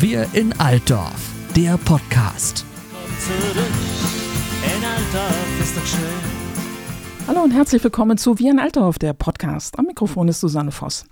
Wir 0.00 0.26
in 0.32 0.58
Altdorf, 0.58 1.30
der 1.54 1.76
Podcast. 1.76 2.64
Hallo 7.28 7.42
und 7.42 7.50
herzlich 7.50 7.84
willkommen 7.84 8.16
zu 8.16 8.38
Wir 8.38 8.52
in 8.52 8.58
Altdorf, 8.58 8.98
der 8.98 9.12
Podcast. 9.12 9.78
Am 9.78 9.84
Mikrofon 9.84 10.28
ist 10.28 10.40
Susanne 10.40 10.72
Voss. 10.72 11.04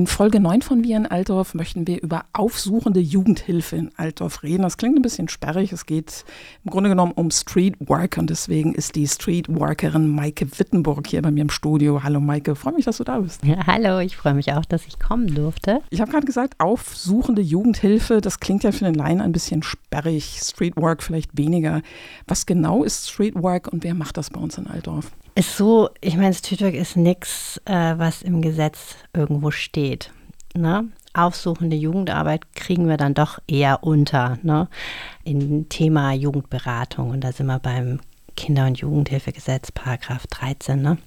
In 0.00 0.06
Folge 0.06 0.40
9 0.40 0.62
von 0.62 0.82
Wir 0.82 0.96
in 0.96 1.04
Altdorf 1.04 1.52
möchten 1.52 1.86
wir 1.86 2.00
über 2.00 2.24
aufsuchende 2.32 3.00
Jugendhilfe 3.00 3.76
in 3.76 3.90
Altdorf 3.98 4.42
reden. 4.42 4.62
Das 4.62 4.78
klingt 4.78 4.96
ein 4.96 5.02
bisschen 5.02 5.28
sperrig. 5.28 5.72
Es 5.72 5.84
geht 5.84 6.24
im 6.64 6.70
Grunde 6.70 6.88
genommen 6.88 7.12
um 7.12 7.30
Streetwork 7.30 8.16
und 8.16 8.30
deswegen 8.30 8.74
ist 8.74 8.94
die 8.94 9.06
Streetworkerin 9.06 10.08
Maike 10.08 10.58
Wittenburg 10.58 11.06
hier 11.06 11.20
bei 11.20 11.30
mir 11.30 11.42
im 11.42 11.50
Studio. 11.50 12.02
Hallo 12.02 12.18
Maike, 12.18 12.56
freue 12.56 12.72
mich, 12.72 12.86
dass 12.86 12.96
du 12.96 13.04
da 13.04 13.18
bist. 13.18 13.44
Ja, 13.44 13.66
hallo, 13.66 13.98
ich 13.98 14.16
freue 14.16 14.32
mich 14.32 14.50
auch, 14.54 14.64
dass 14.64 14.86
ich 14.86 14.98
kommen 14.98 15.34
durfte. 15.34 15.82
Ich 15.90 16.00
habe 16.00 16.10
gerade 16.10 16.24
gesagt, 16.24 16.54
aufsuchende 16.60 17.42
Jugendhilfe, 17.42 18.22
das 18.22 18.40
klingt 18.40 18.64
ja 18.64 18.72
für 18.72 18.86
den 18.86 18.94
Laien 18.94 19.20
ein 19.20 19.32
bisschen 19.32 19.62
sperrig. 19.62 20.38
Streetwork 20.40 21.02
vielleicht 21.02 21.36
weniger. 21.36 21.82
Was 22.26 22.46
genau 22.46 22.84
ist 22.84 23.10
Streetwork 23.10 23.70
und 23.70 23.84
wer 23.84 23.92
macht 23.92 24.16
das 24.16 24.30
bei 24.30 24.40
uns 24.40 24.56
in 24.56 24.66
Altdorf? 24.66 25.12
Ist 25.34 25.56
so, 25.56 25.90
ich 26.00 26.16
meine, 26.16 26.34
Streetwork 26.34 26.74
ist 26.74 26.96
nichts, 26.96 27.60
äh, 27.64 27.94
was 27.96 28.22
im 28.22 28.42
Gesetz 28.42 28.96
irgendwo 29.14 29.50
steht. 29.50 29.89
Ne? 30.54 30.88
Aufsuchende 31.12 31.76
Jugendarbeit 31.76 32.54
kriegen 32.54 32.88
wir 32.88 32.96
dann 32.96 33.14
doch 33.14 33.38
eher 33.46 33.82
unter 33.82 34.38
ne? 34.42 34.68
in 35.24 35.68
Thema 35.68 36.12
Jugendberatung. 36.12 37.10
Und 37.10 37.22
da 37.22 37.32
sind 37.32 37.46
wir 37.46 37.58
beim 37.58 38.00
Kinder- 38.36 38.66
und 38.66 38.78
Jugendhilfegesetz, 38.78 39.72
Paragraph 39.72 40.26
13. 40.28 40.80
Ne? 40.80 40.98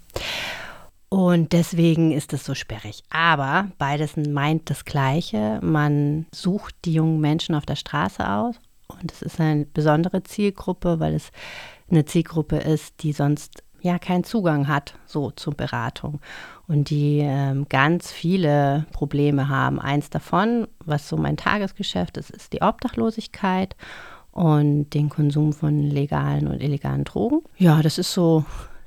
Und 1.10 1.54
deswegen 1.54 2.12
ist 2.12 2.34
es 2.34 2.44
so 2.44 2.56
sperrig. 2.56 3.04
Aber 3.10 3.68
beides 3.78 4.18
meint 4.18 4.70
das 4.70 4.84
Gleiche. 4.86 5.60
Man 5.62 6.26
sucht 6.34 6.76
die 6.86 6.94
jungen 6.94 7.22
Menschen 7.22 7.56
auf 7.56 7.66
der 7.66 7.76
Straße 7.76 8.28
aus. 8.28 8.56
Und 8.88 9.12
es 9.12 9.22
ist 9.22 9.40
eine 9.40 9.66
besondere 9.66 10.24
Zielgruppe, 10.24 11.00
weil 11.00 11.14
es 11.14 11.32
eine 11.90 12.06
Zielgruppe 12.06 12.58
ist, 12.58 13.04
die 13.04 13.14
sonst 13.14 13.64
ja 13.82 14.00
keinen 14.00 14.24
Zugang 14.24 14.68
hat 14.68 14.96
so 15.06 15.32
zur 15.32 15.54
Beratung 15.54 16.20
und 16.68 16.90
die 16.90 17.20
ähm, 17.22 17.68
ganz 17.70 18.12
viele 18.12 18.86
Probleme 18.92 19.50
haben. 19.50 19.80
Eins 19.80 20.10
davon, 20.10 20.68
was 20.86 21.10
so 21.10 21.18
mein 21.18 21.38
Tagesgeschäft 21.38 22.18
ist, 22.18 22.30
ist 22.30 22.54
die 22.54 22.62
Obdachlosigkeit 22.62 23.76
und 24.32 24.90
den 24.92 25.10
Konsum 25.10 25.54
von 25.54 25.84
legalen 25.84 26.48
und 26.48 26.62
illegalen 26.62 27.04
Drogen. 27.04 27.42
Ja, 27.58 27.82
das 27.82 27.98
ist 27.98 28.14
so 28.14 28.46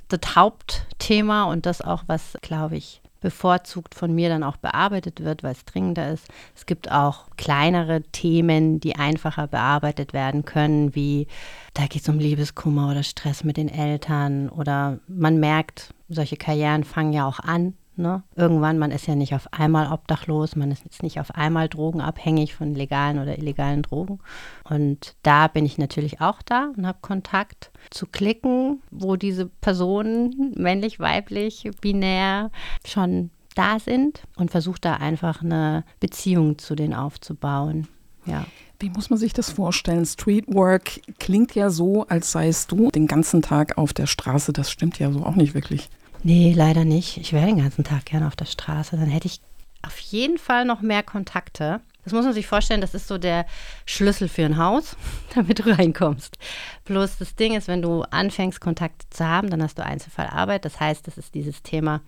das 0.09 0.37
Hauptthema 0.37 1.45
und 1.45 1.67
das 1.67 1.83
auch, 1.83 2.05
was, 2.07 2.37
glaube 2.43 2.77
ich, 2.77 3.03
bevorzugt 3.21 3.95
von 3.95 4.15
mir 4.15 4.29
dann 4.29 4.43
auch 4.43 4.57
bearbeitet 4.57 5.23
wird, 5.23 5.43
weil 5.43 5.53
es 5.53 5.65
dringender 5.65 6.11
ist. 6.11 6.29
Es 6.55 6.67
gibt 6.67 6.91
auch 6.91 7.27
kleinere 7.37 8.03
Themen, 8.03 8.81
die 8.81 8.97
einfacher 8.97 9.47
bearbeitet 9.47 10.13
werden 10.13 10.45
können, 10.45 10.95
wie 10.95 11.27
da 11.75 11.87
geht 11.87 12.03
es 12.03 12.09
um 12.09 12.19
Liebeskummer 12.19 12.91
oder 12.91 13.03
Stress 13.03 13.45
mit 13.45 13.57
den 13.57 13.69
Eltern 13.69 14.49
oder 14.49 14.99
man 15.09 15.39
merkt, 15.39 15.95
solche 16.09 16.37
Karrieren 16.37 16.85
fangen 16.85 17.13
ja 17.13 17.27
auch 17.27 17.41
an. 17.41 17.75
Ne? 17.99 18.23
Irgendwann, 18.35 18.79
man 18.79 18.91
ist 18.91 19.07
ja 19.07 19.15
nicht 19.15 19.35
auf 19.35 19.53
einmal 19.53 19.91
obdachlos, 19.91 20.55
man 20.55 20.71
ist 20.71 20.85
jetzt 20.85 21.03
nicht 21.03 21.19
auf 21.19 21.35
einmal 21.35 21.69
drogenabhängig 21.69 22.55
von 22.55 22.75
legalen 22.75 23.19
oder 23.19 23.39
illegalen 23.39 23.83
Drogen. 23.83 24.19
Und 24.65 25.17
da 25.23 25.49
bin 25.49 25.65
ich 25.65 25.79
natürlich 25.79 26.21
auch 26.21 26.43
da 26.43 26.73
und 26.77 26.87
habe 26.87 26.99
Kontakt 27.01 27.71
zu 27.91 28.07
klicken, 28.07 28.83
wo 28.91 29.17
diese 29.17 29.47
Personen, 29.47 30.53
männlich, 30.57 31.01
weiblich, 31.01 31.71
binär, 31.81 32.51
schon 32.87 33.31
da 33.55 33.79
sind 33.79 34.23
und 34.37 34.51
versuche 34.51 34.81
da 34.81 34.95
einfach 34.95 35.43
eine 35.43 35.85
Beziehung 35.99 36.59
zu 36.59 36.75
denen 36.75 36.93
aufzubauen. 36.93 37.89
Ja. 38.27 38.45
Wie 38.79 38.91
muss 38.91 39.09
man 39.09 39.19
sich 39.19 39.33
das 39.33 39.51
vorstellen? 39.51 40.05
Streetwork 40.05 41.01
klingt 41.19 41.55
ja 41.55 41.71
so, 41.71 42.07
als 42.09 42.33
seist 42.33 42.73
du 42.73 42.91
den 42.91 43.07
ganzen 43.07 43.41
Tag 43.41 43.79
auf 43.79 43.95
der 43.95 44.07
Straße. 44.07 44.53
Das 44.53 44.71
stimmt 44.71 44.99
ja 44.99 45.11
so 45.13 45.25
auch 45.25 45.37
nicht 45.37 45.55
wirklich. 45.55 45.89
Nee, 46.23 46.53
leider 46.57 46.85
nicht. 46.85 47.19
Ich 47.19 47.33
wäre 47.33 47.47
den 47.47 47.59
ganzen 47.59 47.85
Tag 47.85 48.07
gerne 48.07 48.27
auf 48.27 48.37
der 48.37 48.47
Straße. 48.47 48.97
Dann 48.97 49.09
hätte 49.09 49.27
ich 49.29 49.41
auf 49.83 49.99
jeden 49.99 50.39
Fall 50.39 50.65
noch 50.65 50.81
mehr 50.81 51.03
Kontakte. 51.03 51.81
Das 52.05 52.13
muss 52.13 52.25
man 52.25 52.35
sich 52.35 52.47
vorstellen, 52.47 52.81
das 52.81 52.95
ist 52.95 53.09
so 53.09 53.19
der 53.19 53.47
Schlüssel 53.85 54.29
für 54.29 54.45
ein 54.45 54.59
Haus, 54.59 54.97
damit 55.35 55.59
du 55.59 55.77
reinkommst. 55.77 56.39
Bloß 56.85 57.19
das 57.19 57.35
Ding 57.35 57.57
ist, 57.57 57.67
wenn 57.67 57.83
du 57.83 58.03
anfängst, 58.03 58.61
Kontakte 58.61 59.07
zu 59.11 59.27
haben, 59.27 59.51
dann 59.51 59.61
hast 59.61 59.79
du 59.79 59.85
Einzelfallarbeit. 59.85 60.65
Das 60.65 60.79
heißt, 60.79 61.07
das 61.07 61.19
ist 61.19 61.35
dieses 61.35 61.65
Thema, 61.65 62.03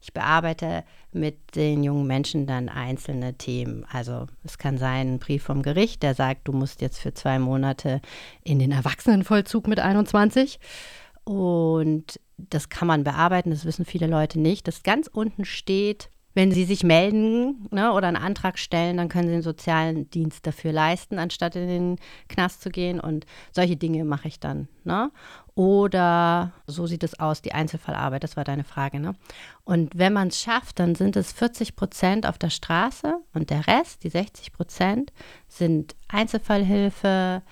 ich 0.00 0.12
bearbeite 0.12 0.82
mit 1.12 1.54
den 1.54 1.84
jungen 1.84 2.06
Menschen 2.08 2.46
dann 2.48 2.68
einzelne 2.68 3.34
Themen. 3.34 3.86
Also 3.92 4.26
es 4.42 4.58
kann 4.58 4.76
sein, 4.76 5.14
ein 5.14 5.18
Brief 5.20 5.44
vom 5.44 5.62
Gericht, 5.62 6.02
der 6.02 6.14
sagt, 6.14 6.48
du 6.48 6.52
musst 6.52 6.80
jetzt 6.80 6.98
für 6.98 7.14
zwei 7.14 7.38
Monate 7.38 8.00
in 8.42 8.58
den 8.58 8.72
Erwachsenenvollzug 8.72 9.68
mit 9.68 9.78
21. 9.78 10.58
Und 11.24 12.20
das 12.36 12.68
kann 12.68 12.88
man 12.88 13.04
bearbeiten, 13.04 13.50
das 13.50 13.64
wissen 13.64 13.84
viele 13.84 14.06
Leute 14.06 14.38
nicht. 14.38 14.68
Das 14.68 14.82
ganz 14.82 15.06
unten 15.06 15.44
steht, 15.44 16.10
wenn 16.34 16.50
Sie 16.50 16.64
sich 16.64 16.82
melden 16.82 17.68
ne, 17.70 17.92
oder 17.92 18.08
einen 18.08 18.16
Antrag 18.16 18.58
stellen, 18.58 18.96
dann 18.96 19.08
können 19.08 19.28
Sie 19.28 19.34
den 19.34 19.42
sozialen 19.42 20.10
Dienst 20.10 20.46
dafür 20.46 20.72
leisten, 20.72 21.18
anstatt 21.18 21.54
in 21.54 21.68
den 21.68 21.96
Knast 22.28 22.60
zu 22.60 22.70
gehen. 22.70 22.98
Und 22.98 23.24
solche 23.52 23.76
Dinge 23.76 24.04
mache 24.04 24.26
ich 24.26 24.40
dann. 24.40 24.68
Ne? 24.82 25.12
Oder 25.54 26.52
so 26.66 26.86
sieht 26.86 27.04
es 27.04 27.20
aus, 27.20 27.40
die 27.40 27.52
Einzelfallarbeit, 27.52 28.24
das 28.24 28.36
war 28.36 28.42
deine 28.42 28.64
Frage. 28.64 28.98
Ne? 28.98 29.14
Und 29.62 29.96
wenn 29.96 30.12
man 30.12 30.28
es 30.28 30.40
schafft, 30.40 30.80
dann 30.80 30.96
sind 30.96 31.14
es 31.14 31.32
40 31.32 31.76
Prozent 31.76 32.26
auf 32.26 32.36
der 32.36 32.50
Straße 32.50 33.14
und 33.32 33.50
der 33.50 33.68
Rest, 33.68 34.02
die 34.02 34.10
60 34.10 34.52
Prozent, 34.52 35.12
sind 35.46 35.94
Einzelfallhilfe, 36.08 37.42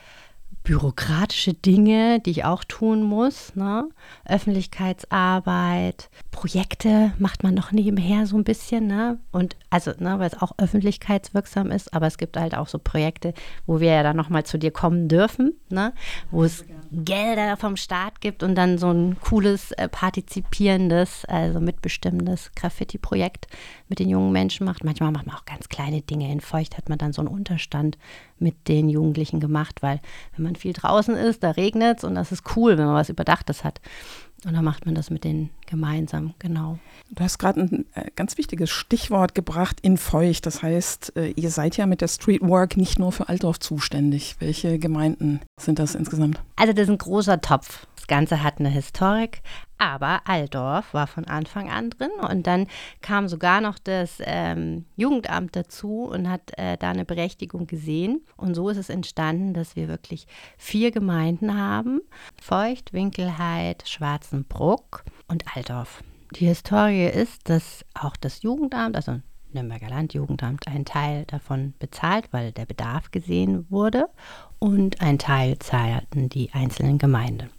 bürokratische 0.64 1.54
Dinge, 1.54 2.20
die 2.20 2.30
ich 2.30 2.44
auch 2.44 2.64
tun 2.64 3.02
muss. 3.02 3.54
Ne? 3.56 3.88
Öffentlichkeitsarbeit, 4.24 6.08
Projekte 6.30 7.12
macht 7.18 7.42
man 7.42 7.54
noch 7.54 7.72
nebenher 7.72 8.26
so 8.26 8.36
ein 8.36 8.44
bisschen. 8.44 8.86
Ne? 8.86 9.18
Und 9.32 9.56
also, 9.70 9.92
ne, 9.98 10.18
weil 10.18 10.28
es 10.28 10.40
auch 10.40 10.52
öffentlichkeitswirksam 10.58 11.70
ist, 11.70 11.92
aber 11.94 12.06
es 12.06 12.18
gibt 12.18 12.36
halt 12.36 12.54
auch 12.54 12.68
so 12.68 12.78
Projekte, 12.78 13.34
wo 13.66 13.80
wir 13.80 13.92
ja 13.92 14.02
dann 14.02 14.16
nochmal 14.16 14.44
zu 14.44 14.58
dir 14.58 14.70
kommen 14.70 15.08
dürfen, 15.08 15.54
ne? 15.68 15.92
wo 16.30 16.44
es 16.44 16.64
Gelder 16.92 17.56
vom 17.56 17.76
Staat 17.76 18.20
gibt 18.20 18.42
und 18.42 18.54
dann 18.54 18.76
so 18.76 18.90
ein 18.90 19.18
cooles, 19.20 19.72
äh, 19.72 19.88
partizipierendes, 19.88 21.24
also 21.24 21.58
mitbestimmendes 21.58 22.52
Graffiti-Projekt 22.54 23.46
mit 23.88 23.98
den 23.98 24.10
jungen 24.10 24.30
Menschen 24.30 24.66
macht. 24.66 24.84
Manchmal 24.84 25.10
macht 25.10 25.26
man 25.26 25.36
auch 25.36 25.46
ganz 25.46 25.68
kleine 25.70 26.02
Dinge. 26.02 26.30
In 26.30 26.40
Feucht 26.40 26.76
hat 26.76 26.90
man 26.90 26.98
dann 26.98 27.14
so 27.14 27.22
einen 27.22 27.28
Unterstand 27.28 27.96
mit 28.38 28.68
den 28.68 28.90
Jugendlichen 28.90 29.40
gemacht, 29.40 29.82
weil 29.82 30.00
wenn 30.36 30.44
man 30.44 30.51
viel 30.58 30.72
draußen 30.72 31.16
ist, 31.16 31.42
da 31.42 31.50
regnet 31.52 31.98
es 31.98 32.04
und 32.04 32.14
das 32.14 32.32
ist 32.32 32.56
cool, 32.56 32.78
wenn 32.78 32.86
man 32.86 32.94
was 32.94 33.08
Überdachtes 33.08 33.64
hat. 33.64 33.80
Und 34.44 34.54
dann 34.54 34.64
macht 34.64 34.86
man 34.86 34.94
das 34.94 35.10
mit 35.10 35.24
denen 35.24 35.50
gemeinsam, 35.72 36.34
genau. 36.38 36.78
Du 37.10 37.25
hast 37.25 37.38
gerade 37.38 37.60
ein 37.62 37.87
äh, 37.94 38.10
ganz 38.15 38.37
wichtiges 38.37 38.71
Stichwort 38.71 39.34
gebracht, 39.34 39.81
in 39.81 39.97
feucht. 39.97 40.44
Das 40.44 40.62
heißt, 40.62 41.16
äh, 41.16 41.31
ihr 41.31 41.50
seid 41.50 41.78
ja 41.78 41.87
mit 41.87 42.03
der 42.03 42.09
Streetwork 42.09 42.77
nicht 42.77 42.99
nur 42.99 43.10
für 43.10 43.31
Altdorf 43.31 43.59
zuständig. 43.59 44.37
Welche 44.38 44.78
Gemeinden 44.78 45.41
sind 45.59 45.78
das 45.78 45.94
insgesamt? 45.94 46.43
Also 46.56 46.75
das 46.75 46.84
ist 46.84 46.91
ein 46.91 46.99
großer 46.99 47.41
Topf. 47.41 47.87
Das 47.97 48.06
Ganze 48.06 48.43
hat 48.43 48.59
eine 48.59 48.69
Historik, 48.69 49.43
aber 49.78 50.22
Altdorf 50.27 50.93
war 50.93 51.06
von 51.06 51.25
Anfang 51.25 51.71
an 51.71 51.91
drin 51.91 52.10
und 52.28 52.47
dann 52.49 52.66
kam 53.00 53.28
sogar 53.28 53.60
noch 53.60 53.78
das 53.78 54.19
ähm, 54.21 54.87
Jugendamt 54.97 55.54
dazu 55.54 56.10
und 56.12 56.28
hat 56.28 56.50
äh, 56.59 56.77
da 56.77 56.91
eine 56.91 57.04
Berechtigung 57.04 57.69
gesehen. 57.69 58.22
Und 58.37 58.54
so 58.54 58.69
ist 58.69 58.77
es 58.77 58.89
entstanden, 58.89 59.54
dass 59.54 59.77
wir 59.77 59.87
wirklich 59.87 60.27
vier 60.59 60.91
Gemeinden 60.91 61.56
haben: 61.56 62.00
Feucht, 62.41 62.93
Winkelheit, 62.93 63.84
Schwarzenbruck 63.87 65.04
und 65.32 65.56
Altdorf. 65.56 66.04
Die 66.37 66.47
Historie 66.47 67.06
ist, 67.06 67.48
dass 67.48 67.84
auch 67.94 68.16
das 68.16 68.43
Jugendamt, 68.43 68.94
also 68.94 69.20
Nürnberger 69.53 69.88
Landjugendamt, 69.88 70.69
einen 70.69 70.84
Teil 70.84 71.25
davon 71.26 71.75
bezahlt, 71.78 72.28
weil 72.31 72.53
der 72.53 72.66
Bedarf 72.66 73.10
gesehen 73.10 73.66
wurde 73.68 74.06
und 74.59 75.01
ein 75.01 75.18
Teil 75.18 75.59
zahlten 75.59 76.28
die 76.28 76.53
einzelnen 76.53 76.98
Gemeinden. 76.98 77.51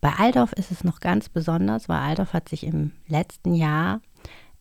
Bei 0.00 0.14
Aldorf 0.14 0.52
ist 0.52 0.72
es 0.72 0.82
noch 0.82 1.00
ganz 1.00 1.28
besonders, 1.28 1.88
weil 1.88 1.98
Aldorf 1.98 2.32
hat 2.32 2.48
sich 2.48 2.64
im 2.64 2.92
letzten 3.06 3.54
Jahr 3.54 4.00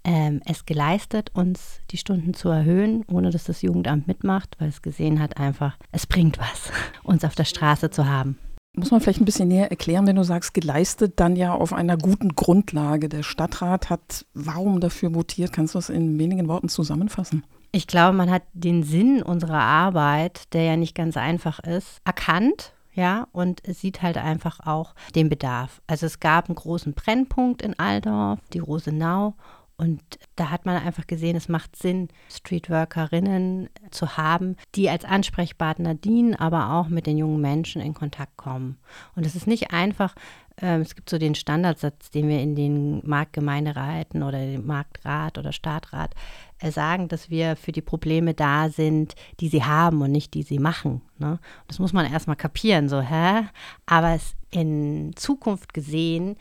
ähm, 0.04 0.42
es 0.46 0.66
geleistet, 0.66 1.32
uns 1.34 1.82
die 1.92 1.98
Stunden 1.98 2.34
zu 2.34 2.50
erhöhen, 2.50 3.06
ohne 3.08 3.30
dass 3.30 3.46
das 3.46 3.62
Jugendamt 3.62 4.08
mitmacht, 4.08 4.56
weil 4.60 4.70
es 4.70 4.82
gesehen 4.82 5.20
hat 5.20 5.38
einfach, 5.38 5.78
es 5.92 6.06
bringt 6.06 6.38
was, 6.40 6.72
uns 7.04 7.24
auf 7.24 7.36
der 7.36 7.46
Straße 7.46 7.90
zu 7.90 8.08
haben. 8.08 8.38
Muss 8.74 8.92
man 8.92 9.02
vielleicht 9.02 9.20
ein 9.20 9.26
bisschen 9.26 9.50
näher 9.50 9.70
erklären, 9.70 10.08
wenn 10.08 10.16
du 10.16 10.24
sagst, 10.24 10.54
geleistet, 10.54 11.20
dann 11.20 11.36
ja 11.36 11.54
auf 11.54 11.74
einer 11.74 11.98
guten 11.98 12.36
Grundlage. 12.36 13.10
Der 13.10 13.24
Stadtrat 13.24 13.90
hat 13.90 14.26
warum 14.34 14.80
dafür 14.80 15.14
votiert? 15.14 15.52
Kannst 15.52 15.76
du 15.76 15.80
das 15.80 15.90
in 15.90 16.18
wenigen 16.18 16.48
Worten 16.48 16.70
zusammenfassen? 16.70 17.44
Ich 17.74 17.88
glaube, 17.88 18.16
man 18.16 18.32
hat 18.32 18.44
den 18.54 18.84
Sinn 18.84 19.24
unserer 19.24 19.62
Arbeit, 19.62 20.54
der 20.54 20.64
ja 20.64 20.78
nicht 20.78 20.96
ganz 20.96 21.18
einfach 21.18 21.60
ist, 21.60 22.00
erkannt 22.06 22.74
ja, 22.94 23.28
und 23.32 23.62
sieht 23.66 24.02
halt 24.02 24.18
einfach 24.18 24.60
auch 24.66 24.94
den 25.16 25.30
Bedarf. 25.30 25.82
Also 25.88 26.06
es 26.06 26.20
gab 26.20 26.50
einen 26.50 26.56
großen 26.56 26.94
Brennpunkt 26.94 27.62
in 27.62 27.78
Aldorf, 27.80 28.40
die 28.54 28.60
Rosenau, 28.60 29.36
Und 29.82 30.00
da 30.36 30.52
hat 30.52 30.68
man 30.68 30.78
einfach 30.78 31.08
gesehen, 31.08 31.36
es 31.36 31.50
macht 31.50 31.76
Sinn, 31.76 32.10
Streetworkerinnen 32.30 33.68
zu 33.90 34.16
haben, 34.16 34.56
die 34.76 34.92
als 34.92 35.06
Ansprechpartner 35.06 35.96
dienen, 35.96 36.36
aber 36.36 36.74
auch 36.74 36.88
mit 36.88 37.08
den 37.08 37.18
jungen 37.18 37.42
Menschen 37.42 37.82
in 37.82 37.96
Kontakt 37.96 38.38
kommen. 38.38 38.78
Und 39.16 39.26
es 39.26 39.34
ist 39.34 39.48
nicht 39.48 39.72
einfach, 39.72 40.14
ähm, 40.62 40.82
es 40.82 40.94
gibt 40.94 41.10
so 41.10 41.18
den 41.18 41.34
Standardsatz, 41.34 42.12
den 42.12 42.30
wir 42.30 42.42
in 42.42 42.56
den 42.56 43.02
Marktgemeinderäten 43.10 44.22
oder 44.22 44.38
dem 44.38 44.68
Marktrat 44.68 45.40
oder 45.40 45.52
Stadtrat 45.52 46.14
äh, 46.60 46.70
sagen, 46.70 47.08
dass 47.08 47.32
wir 47.32 47.56
für 47.56 47.72
die 47.72 47.82
Probleme 47.82 48.36
da 48.36 48.70
sind, 48.70 49.16
die 49.40 49.50
sie 49.50 49.64
haben 49.64 50.04
und 50.04 50.12
nicht 50.12 50.36
die 50.36 50.44
sie 50.44 50.60
machen. 50.60 51.02
Ne? 51.18 51.40
Das 51.68 51.80
muss 51.80 51.92
man 51.92 52.06
erstmal 52.06 52.36
kapieren, 52.36 52.88
so, 52.88 53.02
hä? 53.02 53.48
Aber 53.88 54.20
in 54.52 55.16
Zukunft 55.16 55.74
gesehen, 55.74 56.36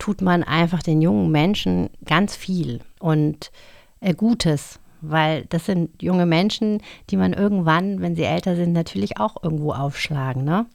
tut 0.00 0.22
man 0.22 0.42
einfach 0.42 0.82
den 0.82 1.00
jungen 1.00 1.30
Menschen 1.30 1.90
ganz 2.04 2.34
viel 2.34 2.80
und 2.98 3.52
äh, 4.00 4.14
Gutes, 4.14 4.80
weil 5.00 5.44
das 5.46 5.66
sind 5.66 6.02
junge 6.02 6.26
Menschen, 6.26 6.82
die 7.10 7.16
man 7.16 7.32
irgendwann, 7.32 8.00
wenn 8.00 8.16
sie 8.16 8.24
älter 8.24 8.56
sind, 8.56 8.72
natürlich 8.72 9.18
auch 9.18 9.42
irgendwo 9.42 9.72
aufschlagen. 9.72 10.42
Ne? 10.42 10.66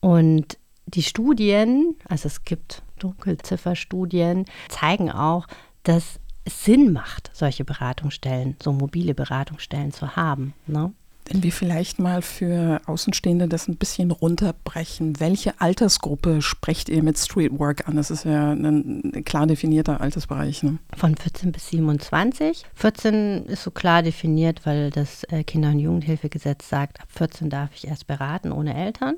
Und 0.00 0.58
die 0.86 1.02
Studien, 1.02 1.96
also 2.08 2.28
es 2.28 2.44
gibt 2.44 2.82
Dunkelzifferstudien, 2.98 4.46
zeigen 4.68 5.10
auch, 5.10 5.46
dass 5.82 6.20
es 6.44 6.64
Sinn 6.64 6.92
macht, 6.92 7.30
solche 7.34 7.64
Beratungsstellen, 7.64 8.56
so 8.62 8.72
mobile 8.72 9.14
Beratungsstellen 9.14 9.92
zu 9.92 10.16
haben. 10.16 10.54
Ne? 10.66 10.92
Wenn 11.26 11.42
wir 11.42 11.52
vielleicht 11.52 11.98
mal 11.98 12.20
für 12.20 12.80
Außenstehende 12.86 13.48
das 13.48 13.68
ein 13.68 13.76
bisschen 13.76 14.10
runterbrechen, 14.10 15.20
welche 15.20 15.60
Altersgruppe 15.60 16.42
sprecht 16.42 16.88
ihr 16.88 17.02
mit 17.02 17.18
Streetwork 17.18 17.88
an? 17.88 17.96
Das 17.96 18.10
ist 18.10 18.24
ja 18.24 18.52
ein 18.52 19.22
klar 19.24 19.46
definierter 19.46 20.00
Altersbereich. 20.00 20.62
Ne? 20.62 20.78
Von 20.96 21.16
14 21.16 21.52
bis 21.52 21.68
27. 21.68 22.64
14 22.74 23.46
ist 23.46 23.62
so 23.62 23.70
klar 23.70 24.02
definiert, 24.02 24.66
weil 24.66 24.90
das 24.90 25.24
äh, 25.24 25.44
Kinder- 25.44 25.70
und 25.70 25.78
Jugendhilfegesetz 25.78 26.68
sagt, 26.68 27.00
ab 27.00 27.08
14 27.10 27.50
darf 27.50 27.70
ich 27.74 27.86
erst 27.86 28.06
beraten 28.06 28.52
ohne 28.52 28.74
Eltern. 28.74 29.16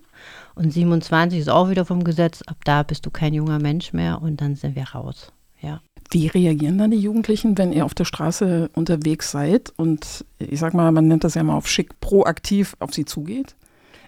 Und 0.54 0.72
27 0.72 1.40
ist 1.40 1.48
auch 1.48 1.70
wieder 1.70 1.84
vom 1.84 2.04
Gesetz, 2.04 2.42
ab 2.42 2.58
da 2.64 2.82
bist 2.82 3.06
du 3.06 3.10
kein 3.10 3.34
junger 3.34 3.58
Mensch 3.58 3.92
mehr 3.92 4.20
und 4.20 4.40
dann 4.40 4.56
sind 4.56 4.76
wir 4.76 4.90
raus. 4.90 5.32
Ja. 5.60 5.80
Wie 6.10 6.28
reagieren 6.28 6.78
dann 6.78 6.90
die 6.90 6.98
Jugendlichen, 6.98 7.56
wenn 7.58 7.72
ihr 7.72 7.84
auf 7.84 7.94
der 7.94 8.04
Straße 8.04 8.70
unterwegs 8.74 9.30
seid 9.30 9.72
und 9.76 10.24
ich 10.38 10.60
sag 10.60 10.74
mal, 10.74 10.92
man 10.92 11.08
nennt 11.08 11.24
das 11.24 11.34
ja 11.34 11.42
mal 11.42 11.56
auf 11.56 11.68
schick, 11.68 12.00
proaktiv 12.00 12.76
auf 12.78 12.94
sie 12.94 13.04
zugeht? 13.04 13.56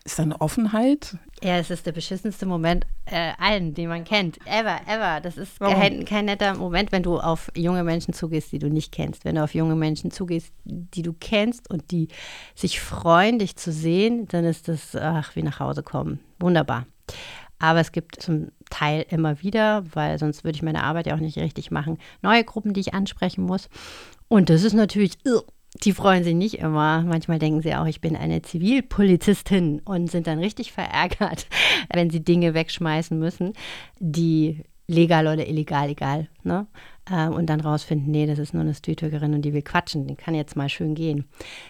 Ist 0.04 0.20
da 0.20 0.22
eine 0.22 0.40
Offenheit? 0.40 1.16
Ja, 1.42 1.58
es 1.58 1.68
ist 1.68 1.84
der 1.84 1.90
beschissenste 1.90 2.46
Moment 2.46 2.86
äh, 3.06 3.32
allen, 3.38 3.74
den 3.74 3.88
man 3.88 4.04
kennt. 4.04 4.38
Ever, 4.46 4.78
ever. 4.86 5.20
Das 5.20 5.36
ist 5.36 5.58
kein, 5.58 6.04
kein, 6.04 6.26
netter 6.26 6.54
Moment, 6.54 6.92
wenn 6.92 7.02
du 7.02 7.18
auf 7.18 7.50
junge 7.56 7.82
Menschen 7.82 8.14
zugehst, 8.14 8.52
die 8.52 8.60
du 8.60 8.70
nicht 8.70 8.92
kennst. 8.92 9.24
Wenn 9.24 9.34
du 9.34 9.42
auf 9.42 9.52
junge 9.52 9.74
Menschen 9.74 10.12
zugehst, 10.12 10.52
die 10.64 11.02
du 11.02 11.12
kennst 11.12 11.68
und 11.68 11.90
die 11.90 12.06
sich 12.54 12.80
freuen, 12.80 13.40
dich 13.40 13.56
zu 13.56 13.72
sehen, 13.72 14.28
dann 14.28 14.44
ist 14.44 14.68
das, 14.68 14.94
ach, 14.94 15.34
wie 15.34 15.42
nach 15.42 15.58
Hause 15.58 15.82
kommen. 15.82 16.20
Wunderbar. 16.38 16.86
Aber 17.58 17.80
es 17.80 17.92
gibt 17.92 18.20
zum 18.20 18.48
Teil 18.70 19.06
immer 19.08 19.42
wieder, 19.42 19.84
weil 19.94 20.18
sonst 20.18 20.44
würde 20.44 20.56
ich 20.56 20.62
meine 20.62 20.82
Arbeit 20.82 21.06
ja 21.06 21.14
auch 21.14 21.20
nicht 21.20 21.38
richtig 21.38 21.70
machen, 21.70 21.98
neue 22.22 22.44
Gruppen, 22.44 22.72
die 22.72 22.80
ich 22.80 22.94
ansprechen 22.94 23.44
muss. 23.44 23.68
Und 24.28 24.50
das 24.50 24.62
ist 24.62 24.74
natürlich, 24.74 25.18
die 25.84 25.92
freuen 25.92 26.24
sich 26.24 26.34
nicht 26.34 26.58
immer. 26.58 27.02
Manchmal 27.02 27.38
denken 27.38 27.62
sie 27.62 27.74
auch, 27.74 27.86
ich 27.86 28.00
bin 28.00 28.16
eine 28.16 28.42
Zivilpolizistin 28.42 29.80
und 29.84 30.10
sind 30.10 30.26
dann 30.26 30.38
richtig 30.38 30.72
verärgert, 30.72 31.46
wenn 31.92 32.10
sie 32.10 32.24
Dinge 32.24 32.54
wegschmeißen 32.54 33.18
müssen, 33.18 33.52
die 33.98 34.62
legal 34.88 35.26
oder 35.26 35.46
illegal, 35.46 35.88
egal. 35.88 36.28
Ne? 36.42 36.66
Ähm, 37.10 37.34
und 37.34 37.46
dann 37.46 37.60
rausfinden, 37.60 38.10
nee, 38.10 38.26
das 38.26 38.38
ist 38.38 38.52
nur 38.52 38.62
eine 38.62 38.74
Streetworkerin 38.74 39.34
und 39.34 39.42
die 39.42 39.52
will 39.52 39.62
quatschen, 39.62 40.08
die 40.08 40.16
kann 40.16 40.34
jetzt 40.34 40.56
mal 40.56 40.68
schön 40.68 40.94
gehen. 40.96 41.24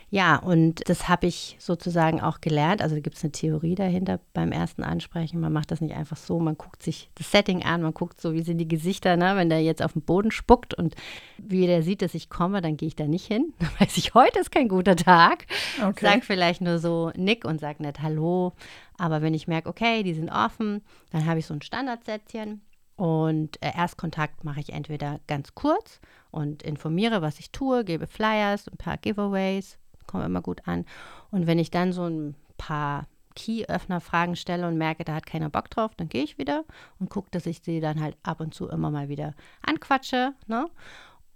Ja, 0.09 0.37
und 0.37 0.88
das 0.88 1.09
habe 1.09 1.27
ich 1.27 1.56
sozusagen 1.59 2.23
auch 2.23 2.41
gelernt. 2.41 2.81
Also 2.81 2.94
da 2.94 3.03
gibt 3.03 3.17
es 3.17 3.25
eine 3.25 3.33
Theorie 3.33 3.75
dahinter 3.75 4.19
beim 4.33 4.50
ersten 4.50 4.83
Ansprechen. 4.83 5.41
Man 5.41 5.53
macht 5.53 5.71
das 5.71 5.83
nicht 5.83 5.94
einfach 5.94 6.17
so, 6.17 6.41
man 6.41 6.56
guckt 6.56 6.83
sich 6.83 7.11
das 7.17 7.31
Setting 7.31 7.62
an, 7.65 7.83
man 7.83 7.93
guckt 7.93 8.21
so, 8.21 8.33
wie 8.33 8.43
sind 8.43 8.59
die 8.59 8.69
Gesichter, 8.69 9.17
ne? 9.17 9.37
wenn 9.37 9.50
der 9.50 9.62
jetzt 9.62 9.83
auf 9.83 9.93
den 9.93 10.03
Boden 10.03 10.31
spuckt 10.31 10.73
und 10.73 10.94
wie 11.37 11.67
der 11.67 11.83
sieht, 11.83 12.00
dass 12.00 12.15
ich 12.15 12.31
komme, 12.31 12.62
dann 12.62 12.79
gehe 12.79 12.88
ich 12.88 12.97
da 12.97 13.06
nicht 13.06 13.27
hin. 13.27 13.53
Dann 13.59 13.71
weiß 13.81 13.97
ich, 13.97 14.15
heute 14.15 14.38
ist 14.38 14.53
kein 14.53 14.69
guter 14.69 14.97
Tag. 14.97 15.47
Okay. 15.83 16.06
Sag 16.06 16.25
vielleicht 16.25 16.61
nur 16.61 16.79
so 16.79 17.11
Nick 17.17 17.44
und 17.44 17.61
sag 17.61 17.81
nicht 17.81 18.00
Hallo. 18.00 18.53
Aber 18.97 19.21
wenn 19.23 19.35
ich 19.35 19.49
merke, 19.49 19.69
okay, 19.69 20.03
die 20.03 20.15
sind 20.15 20.31
offen, 20.31 20.83
dann 21.11 21.27
habe 21.27 21.38
ich 21.38 21.47
so 21.47 21.53
ein 21.53 21.62
Standardsätzchen 21.62 22.62
und 22.96 23.62
äh, 23.62 23.72
Erstkontakt 23.76 24.44
mache 24.44 24.60
ich 24.60 24.72
entweder 24.72 25.20
ganz 25.26 25.54
kurz 25.54 26.00
und 26.31 26.62
informiere, 26.62 27.22
was 27.22 27.38
ich 27.38 27.50
tue, 27.50 27.84
gebe 27.84 28.06
Flyers, 28.06 28.69
ein 28.69 28.78
paar 28.78 28.96
Giveaways, 28.96 29.78
kommen 30.06 30.25
immer 30.25 30.43
gut 30.43 30.66
an. 30.66 30.87
Und 31.31 31.46
wenn 31.46 31.58
ich 31.58 31.70
dann 31.70 31.93
so 31.93 32.06
ein 32.06 32.34
paar 32.56 33.06
Key-Öffner-Fragen 33.34 34.34
stelle 34.34 34.66
und 34.66 34.78
merke, 34.78 35.04
da 35.04 35.14
hat 35.14 35.26
keiner 35.26 35.50
Bock 35.50 35.69
drauf, 35.70 35.94
dann 35.94 36.08
gehe 36.08 36.25
ich 36.25 36.38
wieder 36.38 36.64
und 36.98 37.10
gucke, 37.10 37.31
dass 37.31 37.44
ich 37.44 37.60
sie 37.62 37.81
dann 37.81 38.00
halt 38.00 38.16
ab 38.22 38.40
und 38.40 38.54
zu 38.54 38.69
immer 38.69 38.90
mal 38.90 39.10
wieder 39.10 39.34
anquatsche. 39.60 40.32
Ne? 40.46 40.66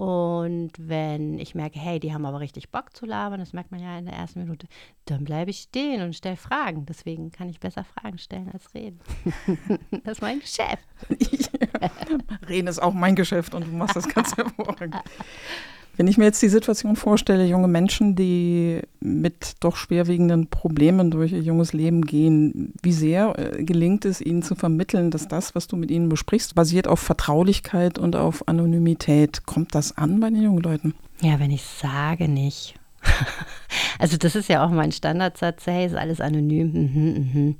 Und 0.00 0.72
wenn 0.78 1.38
ich 1.38 1.54
merke, 1.54 1.78
hey, 1.78 2.00
die 2.00 2.14
haben 2.14 2.24
aber 2.24 2.40
richtig 2.40 2.70
Bock 2.70 2.96
zu 2.96 3.04
labern, 3.04 3.38
das 3.38 3.52
merkt 3.52 3.70
man 3.70 3.82
ja 3.82 3.98
in 3.98 4.06
der 4.06 4.14
ersten 4.14 4.40
Minute, 4.40 4.66
dann 5.04 5.24
bleibe 5.24 5.50
ich 5.50 5.58
stehen 5.58 6.00
und 6.00 6.16
stelle 6.16 6.38
Fragen. 6.38 6.86
Deswegen 6.86 7.30
kann 7.30 7.50
ich 7.50 7.60
besser 7.60 7.84
Fragen 7.84 8.16
stellen 8.16 8.50
als 8.50 8.72
reden. 8.72 8.98
das 9.90 10.12
ist 10.12 10.22
mein 10.22 10.40
Geschäft. 10.40 10.88
Ja. 11.80 11.90
Reden 12.48 12.68
ist 12.68 12.82
auch 12.82 12.92
mein 12.92 13.14
Geschäft 13.14 13.54
und 13.54 13.66
du 13.66 13.72
machst 13.72 13.96
das 13.96 14.08
ganz 14.08 14.36
hervorragend. 14.36 14.96
Wenn 15.96 16.06
ich 16.06 16.16
mir 16.16 16.24
jetzt 16.24 16.40
die 16.40 16.48
Situation 16.48 16.96
vorstelle, 16.96 17.44
junge 17.44 17.68
Menschen, 17.68 18.16
die 18.16 18.80
mit 19.00 19.54
doch 19.60 19.76
schwerwiegenden 19.76 20.48
Problemen 20.48 21.10
durch 21.10 21.32
ihr 21.32 21.40
junges 21.40 21.72
Leben 21.72 22.02
gehen, 22.02 22.72
wie 22.82 22.92
sehr 22.92 23.34
äh, 23.38 23.62
gelingt 23.64 24.04
es 24.04 24.20
ihnen 24.20 24.42
zu 24.42 24.54
vermitteln, 24.54 25.10
dass 25.10 25.28
das, 25.28 25.54
was 25.54 25.66
du 25.66 25.76
mit 25.76 25.90
ihnen 25.90 26.08
besprichst, 26.08 26.54
basiert 26.54 26.88
auf 26.88 27.00
Vertraulichkeit 27.00 27.98
und 27.98 28.16
auf 28.16 28.48
Anonymität? 28.48 29.44
Kommt 29.44 29.74
das 29.74 29.96
an 29.96 30.20
bei 30.20 30.30
den 30.30 30.42
jungen 30.42 30.62
Leuten? 30.62 30.94
Ja, 31.20 31.38
wenn 31.38 31.50
ich 31.50 31.64
sage 31.64 32.28
nicht. 32.28 32.74
also 33.98 34.16
das 34.16 34.36
ist 34.36 34.48
ja 34.48 34.64
auch 34.64 34.70
mein 34.70 34.92
Standardsatz, 34.92 35.66
hey, 35.66 35.86
ist 35.86 35.94
alles 35.94 36.20
anonym. 36.20 36.72
Mhm, 36.72 37.32
mhm. 37.32 37.56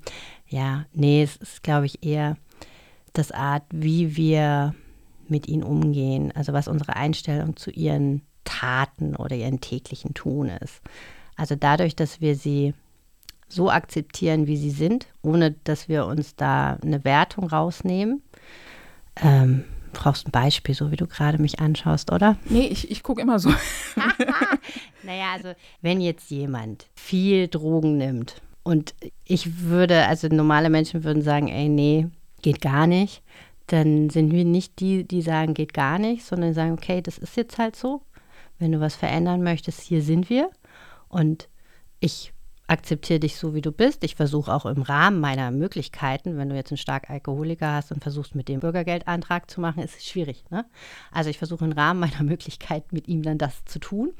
Ja, 0.49 0.87
nee, 0.93 1.23
es 1.23 1.37
ist, 1.37 1.63
glaube 1.63 1.87
ich, 1.87 2.05
eher 2.05 2.37
das 3.13 3.33
Art, 3.33 3.65
wie 3.71 4.17
wir 4.17 4.75
mit 5.31 5.49
ihnen 5.49 5.63
umgehen, 5.63 6.33
also 6.35 6.53
was 6.53 6.69
unsere 6.69 6.97
Einstellung 6.97 7.57
zu 7.57 7.71
ihren 7.71 8.23
Taten 8.45 9.17
oder 9.17 9.37
ihren 9.37 9.61
täglichen 9.61 10.15
Tun 10.15 10.49
ist. 10.49 10.81
Also 11.37 11.55
dadurch, 11.55 11.97
dass 11.97 12.21
wir 12.21 12.37
sie 12.37 12.75
so 13.49 13.71
akzeptieren, 13.71 14.47
wie 14.47 14.57
sie 14.57 14.71
sind, 14.71 15.07
ohne 15.23 15.53
dass 15.65 15.89
wir 15.89 16.07
uns 16.07 16.37
da 16.37 16.79
eine 16.83 17.05
Wertung 17.05 17.49
rausnehmen. 17.49 18.23
Ähm, 19.17 19.65
brauchst 19.93 20.27
ein 20.27 20.31
Beispiel, 20.31 20.75
so 20.75 20.91
wie 20.91 20.97
du 20.97 21.07
gerade 21.07 21.41
mich 21.41 21.59
anschaust, 21.59 22.13
oder? 22.13 22.37
Nee, 22.49 22.67
ich, 22.67 22.91
ich 22.91 23.03
gucke 23.03 23.21
immer 23.21 23.39
so. 23.39 23.51
naja, 25.03 25.33
also 25.35 25.53
wenn 25.83 26.01
jetzt 26.01 26.31
jemand 26.31 26.87
viel 26.95 27.49
Drogen 27.49 27.99
nimmt 27.99 28.41
und 28.63 28.95
ich 29.25 29.61
würde, 29.63 30.07
also 30.07 30.29
normale 30.29 30.71
Menschen 30.71 31.05
würden 31.05 31.23
sagen, 31.23 31.49
ey, 31.49 31.69
nee, 31.69 32.07
geht 32.43 32.61
gar 32.61 32.87
nicht, 32.87 33.23
dann 33.73 34.11
sind 34.11 34.33
wir 34.33 34.45
nicht 34.45 34.81
die, 34.81 35.05
die 35.05 35.23
sagen, 35.23 35.55
geht 35.55 35.75
gar 35.75 35.99
nicht, 35.99 36.25
sondern 36.25 36.55
sagen, 36.55 36.73
okay, 36.73 37.01
das 37.03 37.19
ist 37.19 37.37
jetzt 37.37 37.59
halt 37.59 37.77
so. 37.77 38.03
Wenn 38.59 38.73
du 38.73 38.81
was 38.81 38.97
verändern 38.97 39.43
möchtest, 39.43 39.81
hier 39.81 40.03
sind 40.03 40.29
wir. 40.29 40.51
Und 41.09 41.49
ich 42.01 42.33
akzeptiere 42.67 43.21
dich 43.21 43.37
so, 43.37 43.55
wie 43.55 43.63
du 43.63 43.73
bist. 43.73 44.05
Ich 44.05 44.17
versuche 44.17 44.53
auch 44.53 44.67
im 44.67 44.83
Rahmen 44.83 45.21
meiner 45.21 45.51
Möglichkeiten, 45.51 46.37
wenn 46.37 46.49
du 46.49 46.57
jetzt 46.57 46.71
einen 46.71 46.79
stark 46.79 47.11
Alkoholiker 47.11 47.73
hast 47.73 47.93
und 47.93 48.03
versuchst, 48.03 48.35
mit 48.35 48.49
dem 48.49 48.61
Bürgergeldantrag 48.61 49.51
zu 49.51 49.61
machen, 49.61 49.83
ist 49.83 50.05
schwierig. 50.05 50.45
Ne? 50.51 50.65
Also 51.11 51.31
ich 51.31 51.39
versuche 51.39 51.65
im 51.65 51.73
Rahmen 51.73 52.01
meiner 52.01 52.23
Möglichkeiten 52.25 52.89
mit 52.93 53.09
ihm 53.09 53.23
dann 53.23 53.39
das 53.39 53.65
zu 53.65 53.79
tun. 53.79 54.13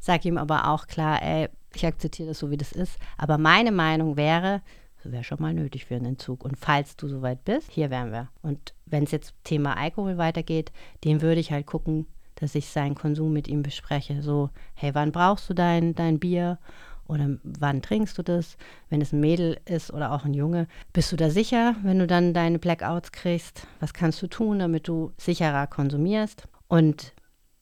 Sage 0.00 0.28
ihm 0.28 0.38
aber 0.38 0.68
auch 0.68 0.86
klar, 0.86 1.22
ey, 1.22 1.48
ich 1.74 1.86
akzeptiere 1.86 2.28
das 2.28 2.38
so, 2.38 2.50
wie 2.50 2.56
das 2.56 2.72
ist. 2.72 2.98
Aber 3.16 3.38
meine 3.38 3.72
Meinung 3.72 4.16
wäre, 4.16 4.62
wäre 5.04 5.24
schon 5.24 5.40
mal 5.40 5.54
nötig 5.54 5.86
für 5.86 5.96
einen 5.96 6.06
Entzug. 6.06 6.44
Und 6.44 6.58
falls 6.58 6.96
du 6.96 7.08
soweit 7.08 7.44
bist, 7.44 7.70
hier 7.70 7.90
wären 7.90 8.12
wir. 8.12 8.28
Und 8.42 8.74
wenn 8.86 9.04
es 9.04 9.10
jetzt 9.10 9.34
Thema 9.44 9.76
Alkohol 9.76 10.18
weitergeht, 10.18 10.72
den 11.04 11.22
würde 11.22 11.40
ich 11.40 11.52
halt 11.52 11.66
gucken, 11.66 12.06
dass 12.36 12.54
ich 12.54 12.68
seinen 12.68 12.94
Konsum 12.94 13.32
mit 13.32 13.48
ihm 13.48 13.62
bespreche. 13.62 14.22
So, 14.22 14.50
hey, 14.74 14.94
wann 14.94 15.12
brauchst 15.12 15.48
du 15.50 15.54
dein, 15.54 15.94
dein 15.94 16.18
Bier? 16.18 16.58
Oder 17.06 17.38
wann 17.42 17.82
trinkst 17.82 18.18
du 18.18 18.22
das? 18.22 18.56
Wenn 18.90 19.00
es 19.00 19.12
ein 19.12 19.20
Mädel 19.20 19.58
ist 19.64 19.92
oder 19.92 20.12
auch 20.12 20.24
ein 20.24 20.34
Junge, 20.34 20.68
bist 20.92 21.10
du 21.10 21.16
da 21.16 21.30
sicher, 21.30 21.74
wenn 21.82 21.98
du 21.98 22.06
dann 22.06 22.34
deine 22.34 22.58
Blackouts 22.58 23.12
kriegst? 23.12 23.66
Was 23.80 23.94
kannst 23.94 24.22
du 24.22 24.26
tun, 24.26 24.58
damit 24.58 24.88
du 24.88 25.12
sicherer 25.16 25.66
konsumierst? 25.66 26.46
Und 26.68 27.14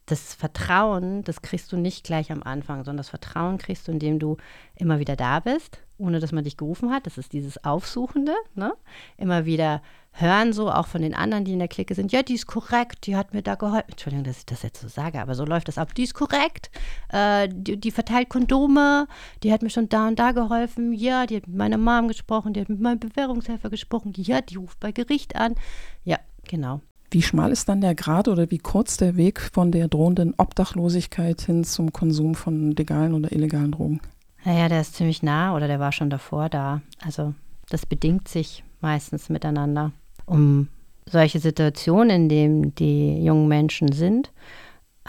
das 0.06 0.34
Vertrauen, 0.34 1.24
das 1.24 1.42
kriegst 1.42 1.72
du 1.72 1.76
nicht 1.76 2.04
gleich 2.04 2.30
am 2.30 2.42
Anfang, 2.42 2.78
sondern 2.78 2.98
das 2.98 3.08
Vertrauen 3.08 3.58
kriegst 3.58 3.88
du, 3.88 3.92
indem 3.92 4.18
du 4.18 4.36
immer 4.76 5.00
wieder 5.00 5.16
da 5.16 5.40
bist, 5.40 5.80
ohne 5.98 6.20
dass 6.20 6.32
man 6.32 6.44
dich 6.44 6.56
gerufen 6.56 6.92
hat. 6.92 7.06
Das 7.06 7.18
ist 7.18 7.32
dieses 7.32 7.62
Aufsuchende, 7.64 8.34
ne? 8.54 8.72
Immer 9.16 9.46
wieder 9.46 9.82
hören, 10.12 10.52
so 10.52 10.70
auch 10.70 10.86
von 10.86 11.02
den 11.02 11.14
anderen, 11.14 11.44
die 11.44 11.52
in 11.52 11.58
der 11.58 11.68
Clique 11.68 11.94
sind, 11.94 12.12
ja, 12.12 12.22
die 12.22 12.34
ist 12.34 12.46
korrekt, 12.46 13.06
die 13.06 13.16
hat 13.16 13.34
mir 13.34 13.42
da 13.42 13.54
geholfen. 13.54 13.90
Entschuldigung, 13.90 14.24
dass 14.24 14.38
ich 14.38 14.46
das 14.46 14.62
jetzt 14.62 14.80
so 14.80 14.88
sage, 14.88 15.20
aber 15.20 15.34
so 15.34 15.44
läuft 15.44 15.68
das 15.68 15.76
ab. 15.76 15.94
Die 15.94 16.04
ist 16.04 16.14
korrekt, 16.14 16.70
äh, 17.10 17.48
die, 17.52 17.78
die, 17.78 17.90
verteilt 17.90 18.28
Kondome, 18.28 19.08
die 19.42 19.52
hat 19.52 19.62
mir 19.62 19.70
schon 19.70 19.88
da 19.88 20.08
und 20.08 20.18
da 20.18 20.32
geholfen, 20.32 20.92
ja, 20.92 21.26
die 21.26 21.36
hat 21.36 21.46
mit 21.46 21.56
meiner 21.56 21.78
Mom 21.78 22.08
gesprochen, 22.08 22.54
die 22.54 22.60
hat 22.60 22.68
mit 22.68 22.80
meinem 22.80 23.00
Bewährungshelfer 23.00 23.70
gesprochen, 23.70 24.12
ja, 24.16 24.40
die 24.40 24.56
ruft 24.56 24.80
bei 24.80 24.92
Gericht 24.92 25.36
an. 25.36 25.54
Ja, 26.04 26.18
genau. 26.48 26.80
Wie 27.16 27.22
schmal 27.22 27.50
ist 27.50 27.70
dann 27.70 27.80
der 27.80 27.94
Grad 27.94 28.28
oder 28.28 28.50
wie 28.50 28.58
kurz 28.58 28.98
der 28.98 29.16
Weg 29.16 29.40
von 29.40 29.72
der 29.72 29.88
drohenden 29.88 30.34
Obdachlosigkeit 30.36 31.40
hin 31.40 31.64
zum 31.64 31.90
Konsum 31.90 32.34
von 32.34 32.72
legalen 32.72 33.14
oder 33.14 33.32
illegalen 33.32 33.72
Drogen? 33.72 34.02
Naja, 34.44 34.68
der 34.68 34.82
ist 34.82 34.96
ziemlich 34.96 35.22
nah 35.22 35.56
oder 35.56 35.66
der 35.66 35.80
war 35.80 35.92
schon 35.92 36.10
davor 36.10 36.50
da. 36.50 36.82
Also 37.02 37.32
das 37.70 37.86
bedingt 37.86 38.28
sich 38.28 38.64
meistens 38.82 39.30
miteinander. 39.30 39.92
Um 40.26 40.68
solche 41.06 41.38
Situationen, 41.38 42.10
in 42.10 42.28
denen 42.28 42.74
die 42.74 43.24
jungen 43.24 43.48
Menschen 43.48 43.92
sind, 43.92 44.30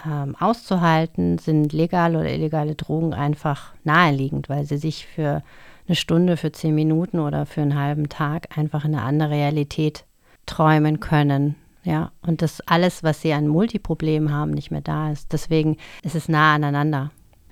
ähm, 0.02 0.34
auszuhalten, 0.40 1.36
sind 1.36 1.74
legale 1.74 2.20
oder 2.20 2.32
illegale 2.32 2.74
Drogen 2.74 3.12
einfach 3.12 3.74
naheliegend, 3.84 4.48
weil 4.48 4.64
sie 4.64 4.78
sich 4.78 5.04
für 5.04 5.42
eine 5.86 5.94
Stunde, 5.94 6.38
für 6.38 6.52
zehn 6.52 6.74
Minuten 6.74 7.18
oder 7.18 7.44
für 7.44 7.60
einen 7.60 7.78
halben 7.78 8.08
Tag 8.08 8.56
einfach 8.56 8.86
in 8.86 8.94
eine 8.94 9.04
andere 9.04 9.28
Realität 9.28 10.06
träumen 10.46 11.00
können 11.00 11.54
ja, 11.84 12.12
und 12.22 12.42
das 12.42 12.60
alles, 12.62 13.02
was 13.02 13.22
sie 13.22 13.32
an 13.32 13.48
Multiproblemen 13.48 14.32
haben, 14.32 14.50
nicht 14.50 14.70
mehr 14.70 14.80
da 14.80 15.10
ist. 15.10 15.32
Deswegen 15.32 15.76
ist 16.02 16.14
es 16.14 16.28
nah 16.28 16.54
aneinander. 16.54 17.10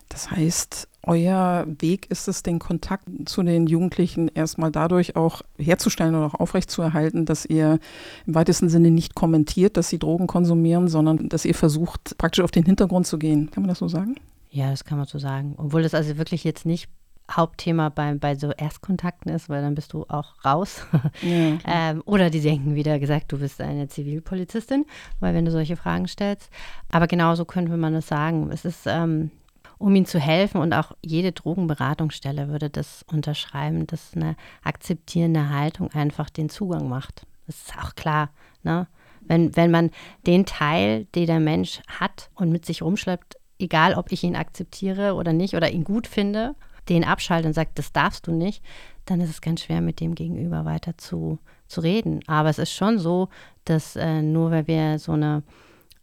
Das 0.08 0.30
heißt, 0.30 0.88
euer 1.02 1.66
Weg 1.78 2.10
ist 2.10 2.28
es, 2.28 2.42
den 2.42 2.58
Kontakt 2.58 3.08
zu 3.26 3.42
den 3.42 3.66
Jugendlichen 3.66 4.28
erstmal 4.28 4.70
dadurch 4.70 5.16
auch 5.16 5.42
herzustellen 5.58 6.14
oder 6.14 6.26
auch 6.26 6.34
aufrechtzuerhalten, 6.34 7.26
dass 7.26 7.46
ihr 7.46 7.78
im 8.26 8.34
weitesten 8.34 8.68
Sinne 8.68 8.90
nicht 8.90 9.14
kommentiert, 9.14 9.76
dass 9.76 9.88
sie 9.88 9.98
Drogen 9.98 10.26
konsumieren, 10.26 10.88
sondern 10.88 11.28
dass 11.28 11.44
ihr 11.44 11.54
versucht, 11.54 12.18
praktisch 12.18 12.42
auf 12.42 12.50
den 12.50 12.64
Hintergrund 12.64 13.06
zu 13.06 13.18
gehen. 13.18 13.50
Kann 13.50 13.62
man 13.62 13.68
das 13.68 13.78
so 13.78 13.88
sagen? 13.88 14.16
Ja, 14.50 14.70
das 14.70 14.84
kann 14.84 14.98
man 14.98 15.06
so 15.06 15.18
sagen. 15.18 15.54
Obwohl 15.58 15.82
das 15.82 15.94
also 15.94 16.18
wirklich 16.18 16.44
jetzt 16.44 16.66
nicht 16.66 16.88
Hauptthema 17.30 17.88
bei, 17.88 18.14
bei 18.14 18.34
so 18.36 18.50
Erstkontakten 18.50 19.32
ist, 19.32 19.48
weil 19.48 19.62
dann 19.62 19.74
bist 19.74 19.92
du 19.92 20.04
auch 20.08 20.44
raus. 20.44 20.86
Ja, 21.22 21.58
ähm, 21.66 22.02
oder 22.04 22.30
die 22.30 22.40
denken 22.40 22.74
wieder 22.74 22.98
gesagt, 22.98 23.32
du 23.32 23.38
bist 23.38 23.60
eine 23.60 23.88
Zivilpolizistin, 23.88 24.84
weil 25.20 25.34
wenn 25.34 25.44
du 25.44 25.50
solche 25.50 25.76
Fragen 25.76 26.08
stellst. 26.08 26.50
Aber 26.90 27.06
genauso 27.06 27.44
könnte 27.44 27.76
man 27.76 27.94
es 27.94 28.08
sagen. 28.08 28.50
Es 28.52 28.64
ist, 28.64 28.86
ähm, 28.86 29.30
um 29.78 29.94
ihnen 29.94 30.06
zu 30.06 30.18
helfen 30.18 30.60
und 30.60 30.72
auch 30.72 30.92
jede 31.02 31.32
Drogenberatungsstelle 31.32 32.48
würde 32.48 32.70
das 32.70 33.04
unterschreiben, 33.10 33.86
dass 33.86 34.14
eine 34.14 34.36
akzeptierende 34.62 35.50
Haltung 35.50 35.90
einfach 35.92 36.30
den 36.30 36.48
Zugang 36.48 36.88
macht. 36.88 37.26
Das 37.46 37.56
ist 37.56 37.78
auch 37.78 37.94
klar. 37.94 38.30
Ne? 38.62 38.86
Wenn, 39.22 39.54
wenn 39.56 39.70
man 39.70 39.90
den 40.26 40.46
Teil, 40.46 41.06
den 41.14 41.26
der 41.26 41.40
Mensch 41.40 41.80
hat 41.88 42.30
und 42.34 42.50
mit 42.50 42.66
sich 42.66 42.82
rumschleppt, 42.82 43.36
egal 43.58 43.94
ob 43.94 44.12
ich 44.12 44.22
ihn 44.22 44.36
akzeptiere 44.36 45.14
oder 45.14 45.32
nicht 45.32 45.54
oder 45.54 45.70
ihn 45.70 45.84
gut 45.84 46.06
finde, 46.06 46.54
den 46.88 47.04
abschaltet 47.04 47.46
und 47.46 47.52
sagt, 47.54 47.78
das 47.78 47.92
darfst 47.92 48.26
du 48.26 48.32
nicht, 48.32 48.62
dann 49.04 49.20
ist 49.20 49.30
es 49.30 49.40
ganz 49.40 49.62
schwer, 49.62 49.80
mit 49.80 50.00
dem 50.00 50.14
Gegenüber 50.14 50.64
weiter 50.64 50.96
zu, 50.98 51.38
zu 51.66 51.80
reden. 51.80 52.20
Aber 52.26 52.48
es 52.48 52.58
ist 52.58 52.72
schon 52.72 52.98
so, 52.98 53.28
dass 53.64 53.96
äh, 53.96 54.22
nur 54.22 54.50
weil 54.50 54.66
wir 54.66 54.98
so 54.98 55.12
eine 55.12 55.42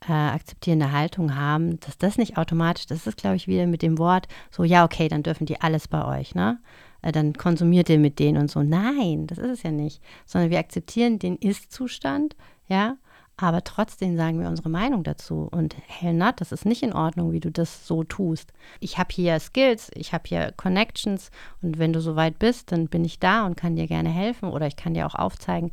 äh, 0.07 0.11
akzeptierende 0.11 0.91
Haltung 0.91 1.35
haben, 1.35 1.79
dass 1.79 1.97
das 1.97 2.17
nicht 2.17 2.37
automatisch, 2.37 2.87
das 2.87 3.07
ist, 3.07 3.17
glaube 3.17 3.35
ich, 3.35 3.47
wieder 3.47 3.67
mit 3.67 3.81
dem 3.81 3.97
Wort 3.97 4.27
so, 4.51 4.63
ja, 4.63 4.83
okay, 4.83 5.07
dann 5.07 5.23
dürfen 5.23 5.45
die 5.45 5.61
alles 5.61 5.87
bei 5.87 6.05
euch, 6.19 6.35
ne? 6.35 6.59
Äh, 7.01 7.11
dann 7.11 7.33
konsumiert 7.33 7.89
ihr 7.89 7.99
mit 7.99 8.19
denen 8.19 8.37
und 8.37 8.51
so. 8.51 8.63
Nein, 8.63 9.27
das 9.27 9.37
ist 9.37 9.49
es 9.49 9.63
ja 9.63 9.71
nicht. 9.71 10.01
Sondern 10.25 10.49
wir 10.49 10.59
akzeptieren 10.59 11.19
den 11.19 11.35
Ist-Zustand, 11.37 12.35
ja, 12.67 12.97
aber 13.43 13.63
trotzdem 13.63 14.15
sagen 14.15 14.39
wir 14.39 14.47
unsere 14.47 14.69
Meinung 14.69 15.03
dazu. 15.03 15.47
Und 15.51 15.75
hell 15.88 16.13
not, 16.13 16.39
das 16.39 16.51
ist 16.51 16.65
nicht 16.65 16.83
in 16.83 16.93
Ordnung, 16.93 17.31
wie 17.31 17.39
du 17.39 17.51
das 17.51 17.85
so 17.85 18.03
tust. 18.03 18.53
Ich 18.79 18.97
habe 18.97 19.09
hier 19.13 19.39
Skills, 19.39 19.91
ich 19.95 20.13
habe 20.13 20.23
hier 20.27 20.53
Connections 20.55 21.29
und 21.62 21.77
wenn 21.77 21.93
du 21.93 22.01
soweit 22.01 22.39
bist, 22.39 22.71
dann 22.71 22.88
bin 22.88 23.03
ich 23.03 23.19
da 23.19 23.45
und 23.45 23.57
kann 23.57 23.75
dir 23.75 23.88
gerne 23.88 24.09
helfen 24.09 24.50
oder 24.50 24.67
ich 24.67 24.75
kann 24.75 24.93
dir 24.93 25.05
auch 25.05 25.15
aufzeigen, 25.15 25.71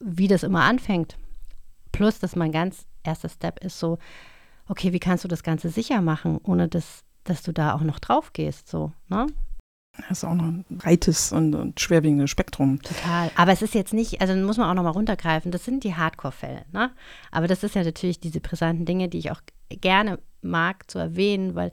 wie 0.00 0.28
das 0.28 0.42
immer 0.42 0.62
anfängt. 0.62 1.16
Plus, 1.92 2.18
dass 2.18 2.36
mein 2.36 2.52
ganz 2.52 2.86
erster 3.02 3.28
Step 3.28 3.62
ist 3.62 3.78
so, 3.78 3.98
okay, 4.68 4.92
wie 4.92 5.00
kannst 5.00 5.24
du 5.24 5.28
das 5.28 5.42
Ganze 5.42 5.68
sicher 5.68 6.00
machen, 6.00 6.40
ohne 6.42 6.68
dass, 6.68 7.04
dass 7.24 7.42
du 7.42 7.52
da 7.52 7.74
auch 7.74 7.82
noch 7.82 7.98
drauf 7.98 8.32
gehst, 8.32 8.68
so, 8.68 8.92
ne? 9.08 9.26
Das 9.96 10.18
ist 10.18 10.24
auch 10.24 10.34
noch 10.34 10.44
ein 10.44 10.64
breites 10.70 11.32
und, 11.32 11.54
und 11.54 11.80
schwerwiegendes 11.80 12.30
Spektrum. 12.30 12.82
Total. 12.82 13.30
Aber 13.36 13.52
es 13.52 13.62
ist 13.62 13.74
jetzt 13.74 13.92
nicht, 13.92 14.20
also 14.20 14.34
muss 14.34 14.56
man 14.56 14.68
auch 14.68 14.74
noch 14.74 14.82
mal 14.82 14.90
runtergreifen, 14.90 15.52
das 15.52 15.64
sind 15.64 15.84
die 15.84 15.94
Hardcore-Fälle. 15.94 16.64
Ne? 16.72 16.90
Aber 17.30 17.46
das 17.46 17.62
ist 17.62 17.74
ja 17.74 17.84
natürlich 17.84 18.18
diese 18.18 18.40
brisanten 18.40 18.86
Dinge, 18.86 19.08
die 19.08 19.18
ich 19.18 19.30
auch 19.30 19.40
gerne 19.68 20.18
mag 20.42 20.90
zu 20.90 20.98
erwähnen, 20.98 21.54
weil 21.54 21.70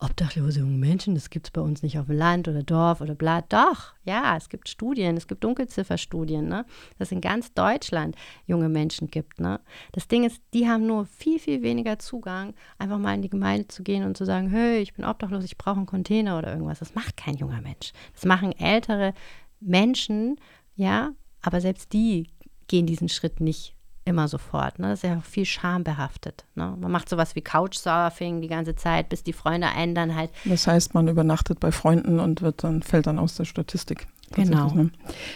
obdachlose 0.00 0.60
junge 0.60 0.78
Menschen, 0.78 1.14
das 1.14 1.30
gibt 1.30 1.46
es 1.46 1.50
bei 1.50 1.60
uns 1.60 1.82
nicht 1.82 1.98
auf 1.98 2.06
dem 2.06 2.16
Land 2.16 2.48
oder 2.48 2.62
Dorf 2.62 3.00
oder 3.00 3.14
bla. 3.14 3.42
Doch, 3.42 3.94
ja, 4.04 4.36
es 4.36 4.48
gibt 4.48 4.68
Studien, 4.68 5.16
es 5.16 5.26
gibt 5.26 5.44
Dunkelzifferstudien, 5.44 6.48
ne? 6.48 6.64
dass 6.98 7.08
es 7.08 7.12
in 7.12 7.20
ganz 7.20 7.52
Deutschland 7.52 8.16
junge 8.46 8.68
Menschen 8.68 9.08
gibt. 9.08 9.40
Ne? 9.40 9.60
Das 9.92 10.08
Ding 10.08 10.24
ist, 10.24 10.40
die 10.54 10.68
haben 10.68 10.86
nur 10.86 11.04
viel, 11.06 11.38
viel 11.38 11.62
weniger 11.62 11.98
Zugang, 11.98 12.54
einfach 12.78 12.98
mal 12.98 13.14
in 13.14 13.22
die 13.22 13.30
Gemeinde 13.30 13.68
zu 13.68 13.82
gehen 13.82 14.04
und 14.04 14.16
zu 14.16 14.24
sagen, 14.24 14.48
hey, 14.48 14.80
ich 14.80 14.94
bin 14.94 15.04
obdachlos, 15.04 15.44
ich 15.44 15.58
brauche 15.58 15.76
einen 15.76 15.86
Container 15.86 16.38
oder 16.38 16.52
irgendwas. 16.52 16.78
Das 16.78 16.94
macht 16.94 17.16
kein 17.16 17.36
junger 17.36 17.60
Mensch. 17.60 17.92
Das 18.14 18.24
machen 18.24 18.52
ältere 18.58 19.12
Menschen, 19.60 20.36
ja, 20.76 21.12
aber 21.42 21.60
selbst 21.60 21.92
die 21.92 22.30
gehen 22.68 22.86
diesen 22.86 23.08
Schritt 23.08 23.40
nicht 23.40 23.74
immer 24.04 24.28
sofort. 24.28 24.78
Ne? 24.78 24.88
Das 24.88 25.00
ist 25.00 25.08
ja 25.08 25.18
auch 25.18 25.24
viel 25.24 25.44
schambehaftet. 25.44 26.44
Ne? 26.54 26.76
Man 26.80 26.90
macht 26.90 27.08
sowas 27.08 27.34
wie 27.34 27.42
Couchsurfing 27.42 28.40
die 28.40 28.48
ganze 28.48 28.74
Zeit, 28.74 29.08
bis 29.08 29.22
die 29.22 29.32
Freunde 29.32 29.68
einen 29.68 29.94
dann 29.94 30.14
halt. 30.14 30.30
Das 30.44 30.66
heißt, 30.66 30.94
man 30.94 31.08
übernachtet 31.08 31.60
bei 31.60 31.72
Freunden 31.72 32.20
und 32.20 32.42
wird 32.42 32.64
dann, 32.64 32.82
fällt 32.82 33.06
dann 33.06 33.18
aus 33.18 33.36
der 33.36 33.44
Statistik. 33.44 34.06
Genau. 34.32 34.70
Ne? 34.72 34.90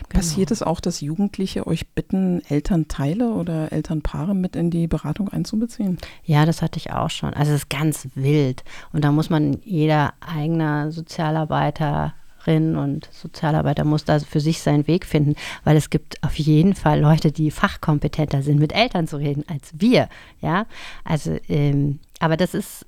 Passiert 0.08 0.48
genau. 0.48 0.54
es 0.54 0.62
auch, 0.62 0.80
dass 0.80 1.00
Jugendliche 1.00 1.66
euch 1.66 1.88
bitten, 1.88 2.42
Elternteile 2.48 3.30
oder 3.30 3.72
Elternpaare 3.72 4.34
mit 4.34 4.54
in 4.54 4.70
die 4.70 4.86
Beratung 4.86 5.28
einzubeziehen? 5.28 5.98
Ja, 6.22 6.46
das 6.46 6.62
hatte 6.62 6.78
ich 6.78 6.92
auch 6.92 7.10
schon. 7.10 7.34
Also 7.34 7.52
es 7.52 7.62
ist 7.62 7.70
ganz 7.70 8.08
wild. 8.14 8.62
Und 8.92 9.04
da 9.04 9.10
muss 9.10 9.30
man 9.30 9.58
jeder 9.64 10.14
eigener 10.20 10.92
Sozialarbeiter 10.92 12.14
und 12.46 13.08
Sozialarbeiter 13.12 13.84
muss 13.84 14.04
da 14.04 14.18
für 14.18 14.40
sich 14.40 14.60
seinen 14.60 14.86
Weg 14.86 15.06
finden, 15.06 15.34
weil 15.64 15.76
es 15.76 15.90
gibt 15.90 16.22
auf 16.22 16.34
jeden 16.36 16.74
Fall 16.74 17.00
Leute, 17.00 17.32
die 17.32 17.50
fachkompetenter 17.50 18.42
sind, 18.42 18.58
mit 18.58 18.72
Eltern 18.72 19.06
zu 19.06 19.16
reden 19.16 19.44
als 19.48 19.72
wir. 19.74 20.08
Ja, 20.40 20.66
also, 21.04 21.36
ähm, 21.48 22.00
aber 22.20 22.36
das 22.36 22.54
ist, 22.54 22.86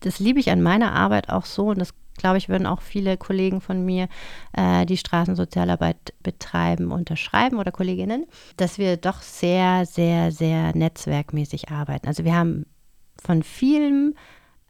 das 0.00 0.18
liebe 0.18 0.40
ich 0.40 0.50
an 0.50 0.62
meiner 0.62 0.92
Arbeit 0.92 1.28
auch 1.28 1.44
so 1.44 1.68
und 1.68 1.78
das 1.78 1.94
glaube 2.18 2.36
ich, 2.36 2.48
würden 2.48 2.66
auch 2.66 2.82
viele 2.82 3.16
Kollegen 3.16 3.60
von 3.60 3.84
mir, 3.84 4.08
äh, 4.52 4.84
die 4.84 4.96
Straßensozialarbeit 4.96 6.12
betreiben, 6.22 6.90
unterschreiben 6.90 7.58
oder 7.58 7.72
Kolleginnen, 7.72 8.26
dass 8.56 8.76
wir 8.76 8.96
doch 8.96 9.22
sehr, 9.22 9.86
sehr, 9.86 10.32
sehr 10.32 10.76
netzwerkmäßig 10.76 11.70
arbeiten. 11.70 12.08
Also 12.08 12.24
wir 12.24 12.34
haben 12.34 12.66
von 13.22 13.42
vielem 13.42 14.14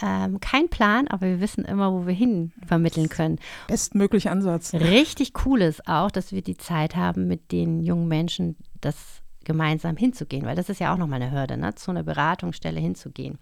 ähm, 0.03 0.41
kein 0.41 0.69
Plan, 0.69 1.09
aber 1.09 1.27
wir 1.27 1.41
wissen 1.41 1.65
immer, 1.65 1.93
wo 1.93 2.07
wir 2.07 2.15
hin 2.15 2.53
vermitteln 2.67 3.09
können. 3.09 3.39
Bestmöglicher 3.67 4.31
Ansatz. 4.31 4.75
Richtig 4.75 5.33
cool 5.45 5.63
ist 5.63 5.87
auch, 5.89 6.11
dass 6.11 6.33
wir 6.33 6.43
die 6.43 6.57
Zeit 6.57 6.97
haben, 6.97 7.27
mit 7.27 7.53
den 7.53 7.83
jungen 7.83 8.09
Menschen 8.09 8.57
das 8.81 8.97
gemeinsam 9.45 9.97
hinzugehen, 9.97 10.45
weil 10.45 10.57
das 10.57 10.69
ist 10.69 10.79
ja 10.79 10.93
auch 10.93 10.99
nochmal 10.99 11.23
eine 11.23 11.33
Hürde, 11.33 11.57
ne? 11.57 11.75
zu 11.75 11.91
einer 11.91 12.03
Beratungsstelle 12.03 12.81
hinzugehen 12.81 13.39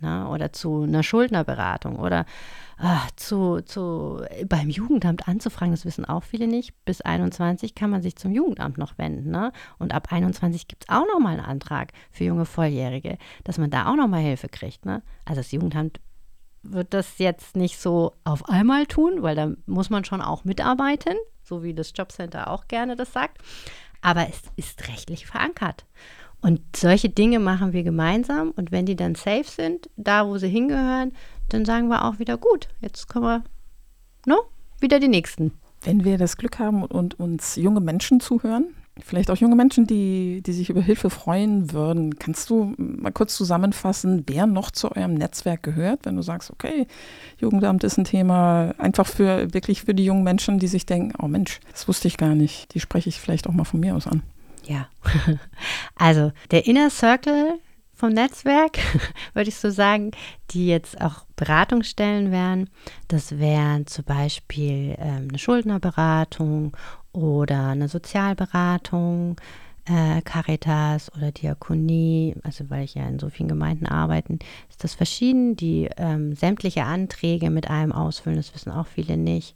ne? 0.00 0.28
oder 0.28 0.52
zu 0.52 0.82
einer 0.82 1.02
Schuldnerberatung 1.02 1.96
oder 1.96 2.26
ach, 2.78 3.10
zu, 3.16 3.60
zu, 3.62 4.24
beim 4.46 4.68
Jugendamt 4.68 5.28
anzufragen, 5.28 5.72
das 5.72 5.84
wissen 5.84 6.04
auch 6.04 6.22
viele 6.22 6.46
nicht. 6.46 6.72
Bis 6.84 7.00
21 7.00 7.74
kann 7.74 7.90
man 7.90 8.02
sich 8.02 8.16
zum 8.16 8.32
Jugendamt 8.32 8.78
noch 8.78 8.98
wenden. 8.98 9.30
Ne? 9.30 9.52
Und 9.78 9.94
ab 9.94 10.12
21 10.12 10.68
gibt 10.68 10.84
es 10.84 10.88
auch 10.94 11.06
nochmal 11.06 11.34
einen 11.34 11.46
Antrag 11.46 11.92
für 12.10 12.24
junge 12.24 12.46
Volljährige, 12.46 13.18
dass 13.44 13.58
man 13.58 13.70
da 13.70 13.90
auch 13.90 13.96
nochmal 13.96 14.22
Hilfe 14.22 14.48
kriegt. 14.48 14.84
Ne? 14.86 15.02
Also 15.24 15.40
das 15.40 15.52
Jugendamt 15.52 16.00
wird 16.62 16.94
das 16.94 17.18
jetzt 17.18 17.56
nicht 17.56 17.78
so 17.78 18.14
auf 18.24 18.48
einmal 18.48 18.86
tun, 18.86 19.22
weil 19.22 19.36
da 19.36 19.52
muss 19.66 19.90
man 19.90 20.04
schon 20.04 20.22
auch 20.22 20.44
mitarbeiten, 20.44 21.16
so 21.42 21.62
wie 21.62 21.74
das 21.74 21.92
Jobcenter 21.94 22.50
auch 22.50 22.68
gerne 22.68 22.96
das 22.96 23.12
sagt. 23.12 23.38
Aber 24.00 24.28
es 24.28 24.42
ist 24.56 24.88
rechtlich 24.88 25.26
verankert. 25.26 25.86
Und 26.44 26.60
solche 26.76 27.08
Dinge 27.08 27.38
machen 27.38 27.72
wir 27.72 27.82
gemeinsam. 27.84 28.50
Und 28.50 28.70
wenn 28.70 28.84
die 28.84 28.96
dann 28.96 29.14
safe 29.14 29.44
sind, 29.44 29.88
da 29.96 30.26
wo 30.26 30.36
sie 30.36 30.50
hingehören, 30.50 31.12
dann 31.48 31.64
sagen 31.64 31.88
wir 31.88 32.04
auch 32.04 32.18
wieder, 32.18 32.36
gut, 32.36 32.68
jetzt 32.82 33.08
können 33.08 33.24
wir 33.24 33.44
no, 34.26 34.42
wieder 34.78 35.00
die 35.00 35.08
nächsten. 35.08 35.52
Wenn 35.84 36.04
wir 36.04 36.18
das 36.18 36.36
Glück 36.36 36.58
haben 36.58 36.84
und 36.84 37.18
uns 37.18 37.56
junge 37.56 37.80
Menschen 37.80 38.20
zuhören, 38.20 38.74
Vielleicht 39.00 39.28
auch 39.28 39.36
junge 39.36 39.56
Menschen, 39.56 39.88
die, 39.88 40.40
die 40.46 40.52
sich 40.52 40.70
über 40.70 40.80
Hilfe 40.80 41.10
freuen 41.10 41.72
würden. 41.72 42.16
Kannst 42.16 42.48
du 42.48 42.74
mal 42.76 43.10
kurz 43.10 43.34
zusammenfassen, 43.34 44.22
wer 44.28 44.46
noch 44.46 44.70
zu 44.70 44.92
eurem 44.92 45.14
Netzwerk 45.14 45.64
gehört, 45.64 46.04
wenn 46.04 46.14
du 46.14 46.22
sagst, 46.22 46.52
okay, 46.52 46.86
Jugendamt 47.38 47.82
ist 47.82 47.98
ein 47.98 48.04
Thema, 48.04 48.72
einfach 48.78 49.08
für 49.08 49.52
wirklich 49.52 49.82
für 49.82 49.94
die 49.94 50.04
jungen 50.04 50.22
Menschen, 50.22 50.60
die 50.60 50.68
sich 50.68 50.86
denken, 50.86 51.12
oh 51.20 51.26
Mensch, 51.26 51.58
das 51.72 51.88
wusste 51.88 52.06
ich 52.06 52.16
gar 52.16 52.36
nicht. 52.36 52.72
Die 52.72 52.78
spreche 52.78 53.08
ich 53.08 53.18
vielleicht 53.18 53.48
auch 53.48 53.52
mal 53.52 53.64
von 53.64 53.80
mir 53.80 53.96
aus 53.96 54.06
an. 54.06 54.22
Ja, 54.66 54.88
also 55.96 56.32
der 56.50 56.66
Inner 56.66 56.90
Circle 56.90 57.58
vom 57.94 58.10
Netzwerk, 58.10 58.78
würde 59.34 59.48
ich 59.48 59.56
so 59.56 59.70
sagen, 59.70 60.10
die 60.50 60.66
jetzt 60.66 61.00
auch 61.00 61.24
Beratungsstellen 61.36 62.30
wären. 62.32 62.68
Das 63.08 63.38
wären 63.38 63.86
zum 63.86 64.04
Beispiel 64.04 64.96
ähm, 64.98 65.28
eine 65.28 65.38
Schuldnerberatung 65.38 66.76
oder 67.12 67.68
eine 67.68 67.88
Sozialberatung, 67.88 69.36
äh, 69.86 70.22
Caritas 70.22 71.12
oder 71.14 71.30
Diakonie, 71.30 72.34
also 72.42 72.68
weil 72.70 72.84
ich 72.84 72.94
ja 72.94 73.06
in 73.06 73.18
so 73.18 73.28
vielen 73.28 73.48
Gemeinden 73.48 73.86
arbeite, 73.86 74.38
ist 74.70 74.82
das 74.82 74.94
verschieden. 74.94 75.56
Die 75.56 75.88
ähm, 75.96 76.34
sämtliche 76.34 76.84
Anträge 76.84 77.50
mit 77.50 77.70
einem 77.70 77.92
ausfüllen, 77.92 78.36
das 78.36 78.54
wissen 78.54 78.72
auch 78.72 78.86
viele 78.86 79.16
nicht. 79.16 79.54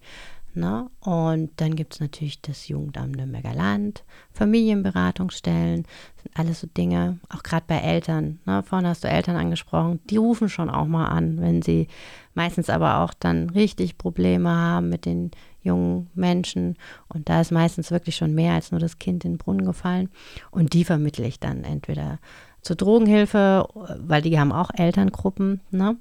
Ne? 0.59 0.91
Und 0.99 1.53
dann 1.61 1.77
gibt 1.77 1.95
es 1.95 2.01
natürlich 2.01 2.43
das 2.43 2.67
Jugendamt 2.67 3.15
Nürnberger 3.15 3.55
Land, 3.55 4.03
Familienberatungsstellen, 4.33 5.87
sind 6.21 6.37
alles 6.37 6.61
so 6.61 6.67
Dinge, 6.67 7.21
auch 7.29 7.45
gerade 7.45 7.65
bei 7.69 7.79
Eltern. 7.79 8.41
Ne? 8.45 8.65
Vorhin 8.65 8.89
hast 8.89 9.05
du 9.05 9.09
Eltern 9.09 9.37
angesprochen, 9.37 10.01
die 10.11 10.17
rufen 10.17 10.49
schon 10.49 10.69
auch 10.69 10.87
mal 10.87 11.07
an, 11.07 11.41
wenn 11.41 11.63
sie 11.63 11.87
meistens 12.35 12.71
aber 12.71 12.99
auch 12.99 13.15
dann 13.15 13.51
richtig 13.51 13.99
Probleme 13.99 14.51
haben 14.51 14.89
mit 14.89 15.07
den 15.07 15.31
jungen 15.63 16.11
Menschen. 16.15 16.77
Und 17.07 17.29
da 17.29 17.41
ist 17.41 17.53
meistens 17.53 17.93
wirklich 17.93 18.17
schon 18.17 18.35
mehr 18.35 18.55
als 18.55 18.73
nur 18.73 18.81
das 18.81 18.99
Kind 18.99 19.25
in 19.25 19.35
den 19.35 19.39
Brunnen 19.39 19.65
gefallen. 19.65 20.09
Und 20.51 20.73
die 20.73 20.85
vermittle 20.85 21.25
ich 21.25 21.39
dann 21.39 21.63
entweder 21.63 22.19
zur 22.63 22.75
Drogenhilfe, 22.75 23.69
weil 24.01 24.23
die 24.23 24.41
haben 24.41 24.51
auch 24.51 24.71
Elterngruppen, 24.75 25.61
ne? 25.71 25.97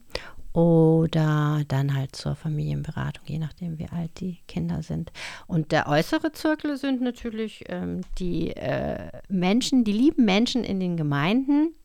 Oder 0.53 1.63
dann 1.67 1.95
halt 1.95 2.15
zur 2.15 2.35
Familienberatung, 2.35 3.23
je 3.27 3.39
nachdem, 3.39 3.77
wie 3.77 3.89
alt 3.89 4.19
die 4.19 4.39
Kinder 4.47 4.81
sind. 4.81 5.11
Und 5.45 5.71
der 5.71 5.87
äußere 5.87 6.31
Zirkel 6.31 6.77
sind 6.77 7.01
natürlich 7.01 7.65
ähm, 7.67 8.01
die 8.17 8.55
äh, 8.55 9.11
Menschen, 9.29 9.83
die 9.83 9.91
lieben 9.91 10.25
Menschen 10.25 10.63
in 10.63 10.79
den 10.79 10.97
Gemeinden, 10.97 11.75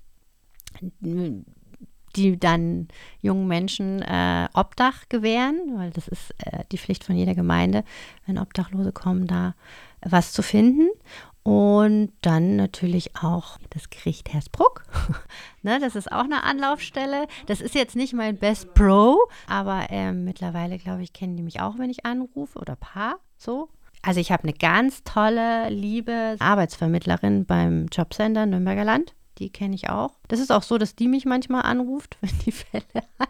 die 2.16 2.38
dann 2.38 2.88
jungen 3.21 3.49
Menschen 3.49 4.02
äh, 4.02 4.49
Obdach 4.54 5.09
gewähren, 5.09 5.61
weil 5.76 5.90
das 5.90 6.09
ist 6.09 6.35
äh, 6.38 6.64
die 6.71 6.78
Pflicht 6.78 7.04
von 7.04 7.16
jeder 7.16 7.35
Gemeinde, 7.35 7.85
wenn 8.26 8.38
Obdachlose 8.38 8.92
kommen, 8.92 9.26
da 9.26 9.54
was 10.04 10.33
zu 10.33 10.42
finden. 10.42 10.88
Und 11.44 12.12
dann 12.22 12.54
natürlich 12.54 13.16
auch 13.16 13.58
das 13.70 13.90
Gericht 13.90 14.32
Hersbruck. 14.32 14.84
ne, 15.62 15.80
das 15.80 15.96
ist 15.96 16.11
auch 16.12 16.25
eine 16.25 16.44
Anlaufstelle. 16.44 17.26
Das 17.46 17.61
ist 17.61 17.75
jetzt 17.75 17.96
nicht 17.96 18.12
mein 18.12 18.37
Best 18.37 18.75
Pro, 18.75 19.18
aber 19.49 19.90
äh, 19.90 20.12
mittlerweile, 20.12 20.78
glaube 20.78 21.02
ich, 21.02 21.12
kennen 21.12 21.37
die 21.37 21.42
mich 21.42 21.61
auch, 21.61 21.78
wenn 21.78 21.90
ich 21.90 22.06
anrufe 22.06 22.58
oder 22.58 22.76
Paar. 22.76 23.16
So. 23.38 23.68
Also 24.02 24.20
ich 24.20 24.30
habe 24.30 24.44
eine 24.44 24.52
ganz 24.52 25.02
tolle, 25.04 25.68
liebe 25.68 26.37
Arbeitsvermittlerin 26.38 27.44
beim 27.44 27.87
Jobcenter 27.87 28.46
Nürnberger 28.46 28.84
Land 28.84 29.14
die 29.42 29.50
kenne 29.50 29.75
ich 29.75 29.90
auch. 29.90 30.12
Das 30.28 30.38
ist 30.38 30.52
auch 30.52 30.62
so, 30.62 30.78
dass 30.78 30.94
die 30.94 31.08
mich 31.08 31.25
manchmal 31.25 31.62
anruft, 31.62 32.16
wenn 32.20 32.38
die 32.46 32.52
Fälle 32.52 32.84
hat. 33.18 33.28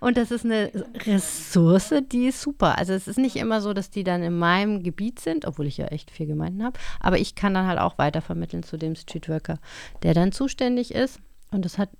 Und 0.00 0.16
das 0.16 0.30
ist 0.30 0.46
eine 0.46 0.70
Ressource, 1.04 1.92
die 2.10 2.28
ist 2.28 2.40
super. 2.40 2.78
Also 2.78 2.94
es 2.94 3.06
ist 3.06 3.18
nicht 3.18 3.36
immer 3.36 3.60
so, 3.60 3.74
dass 3.74 3.90
die 3.90 4.02
dann 4.02 4.22
in 4.22 4.38
meinem 4.38 4.82
Gebiet 4.82 5.20
sind, 5.20 5.44
obwohl 5.44 5.66
ich 5.66 5.76
ja 5.76 5.86
echt 5.86 6.10
viel 6.10 6.26
Gemeinden 6.26 6.64
habe. 6.64 6.78
Aber 7.00 7.18
ich 7.18 7.34
kann 7.34 7.52
dann 7.52 7.66
halt 7.66 7.78
auch 7.78 7.98
weitervermitteln 7.98 8.62
zu 8.62 8.78
dem 8.78 8.94
Streetworker, 8.94 9.58
der 10.02 10.14
dann 10.14 10.32
zuständig 10.32 10.94
ist. 10.94 11.20
Und 11.52 11.64
das 11.64 11.76
hat 11.78 11.90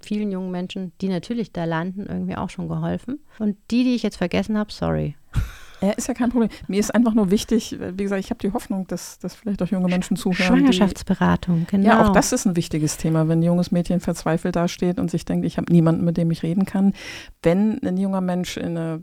vielen 0.00 0.32
jungen 0.32 0.50
Menschen, 0.50 0.92
die 1.00 1.08
natürlich 1.08 1.52
da 1.52 1.64
landen, 1.64 2.06
irgendwie 2.06 2.36
auch 2.36 2.50
schon 2.50 2.68
geholfen. 2.68 3.20
Und 3.38 3.56
die, 3.70 3.84
die 3.84 3.94
ich 3.94 4.02
jetzt 4.02 4.16
vergessen 4.16 4.58
habe, 4.58 4.72
sorry. 4.72 5.16
Ja, 5.80 5.90
ist 5.90 6.08
ja 6.08 6.14
kein 6.14 6.30
Problem. 6.30 6.50
Mir 6.66 6.80
ist 6.80 6.94
einfach 6.94 7.14
nur 7.14 7.30
wichtig, 7.30 7.78
wie 7.78 8.02
gesagt, 8.02 8.20
ich 8.20 8.30
habe 8.30 8.40
die 8.40 8.52
Hoffnung, 8.52 8.86
dass, 8.88 9.18
dass 9.18 9.34
vielleicht 9.34 9.62
auch 9.62 9.68
junge 9.68 9.88
Menschen 9.88 10.16
zuhören. 10.16 10.58
Schwangerschaftsberatung, 10.58 11.60
die, 11.60 11.76
genau. 11.76 11.88
Ja, 11.88 12.04
auch 12.04 12.12
das 12.12 12.32
ist 12.32 12.46
ein 12.46 12.56
wichtiges 12.56 12.96
Thema, 12.96 13.28
wenn 13.28 13.40
ein 13.40 13.42
junges 13.42 13.70
Mädchen 13.70 14.00
verzweifelt 14.00 14.56
dasteht 14.56 14.98
und 14.98 15.10
sich 15.10 15.24
denkt, 15.24 15.46
ich 15.46 15.56
habe 15.56 15.72
niemanden, 15.72 16.04
mit 16.04 16.16
dem 16.16 16.30
ich 16.30 16.42
reden 16.42 16.64
kann. 16.64 16.94
Wenn 17.42 17.80
ein 17.84 17.96
junger 17.96 18.20
Mensch 18.20 18.56
in 18.56 18.76
einer 18.76 19.00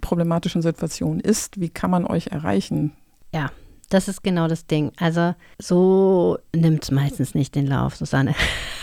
problematischen 0.00 0.62
Situation 0.62 1.20
ist, 1.20 1.60
wie 1.60 1.68
kann 1.68 1.90
man 1.90 2.06
euch 2.06 2.28
erreichen? 2.28 2.92
Ja, 3.34 3.50
das 3.90 4.08
ist 4.08 4.22
genau 4.22 4.48
das 4.48 4.66
Ding. 4.66 4.92
Also 4.98 5.34
so 5.58 6.38
nimmt 6.54 6.84
es 6.84 6.90
meistens 6.90 7.34
nicht 7.34 7.54
den 7.54 7.66
Lauf, 7.66 7.96
Susanne. 7.96 8.34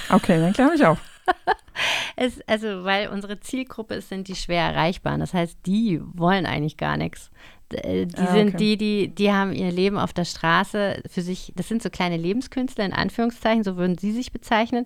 Okay, 0.10 0.40
dann 0.40 0.54
kläre 0.54 0.76
ich 0.76 0.86
auch. 0.86 0.98
es, 2.16 2.42
also, 2.48 2.84
weil 2.84 3.10
unsere 3.10 3.40
Zielgruppe 3.40 3.96
ist, 3.96 4.10
sind 4.10 4.28
die 4.28 4.36
schwer 4.36 4.64
erreichbaren. 4.64 5.20
Das 5.20 5.34
heißt, 5.34 5.60
die 5.66 6.02
wollen 6.14 6.46
eigentlich 6.46 6.78
gar 6.78 6.98
nichts. 6.98 7.32
Äh, 7.74 8.06
die 8.06 8.18
ah, 8.18 8.34
sind 8.34 8.50
okay. 8.50 8.58
die, 8.58 8.78
die, 8.78 9.16
die 9.16 9.32
haben 9.32 9.54
ihr 9.54 9.72
Leben 9.72 9.98
auf 9.98 10.14
der 10.14 10.26
Straße 10.26 11.02
für 11.10 11.22
sich, 11.22 11.52
das 11.56 11.68
sind 11.68 11.82
so 11.82 11.90
kleine 11.90 12.18
Lebenskünstler 12.18 12.86
in 12.86 12.94
Anführungszeichen, 12.94 13.64
so 13.64 13.76
würden 13.76 13.98
sie 13.98 14.12
sich 14.12 14.32
bezeichnen. 14.32 14.86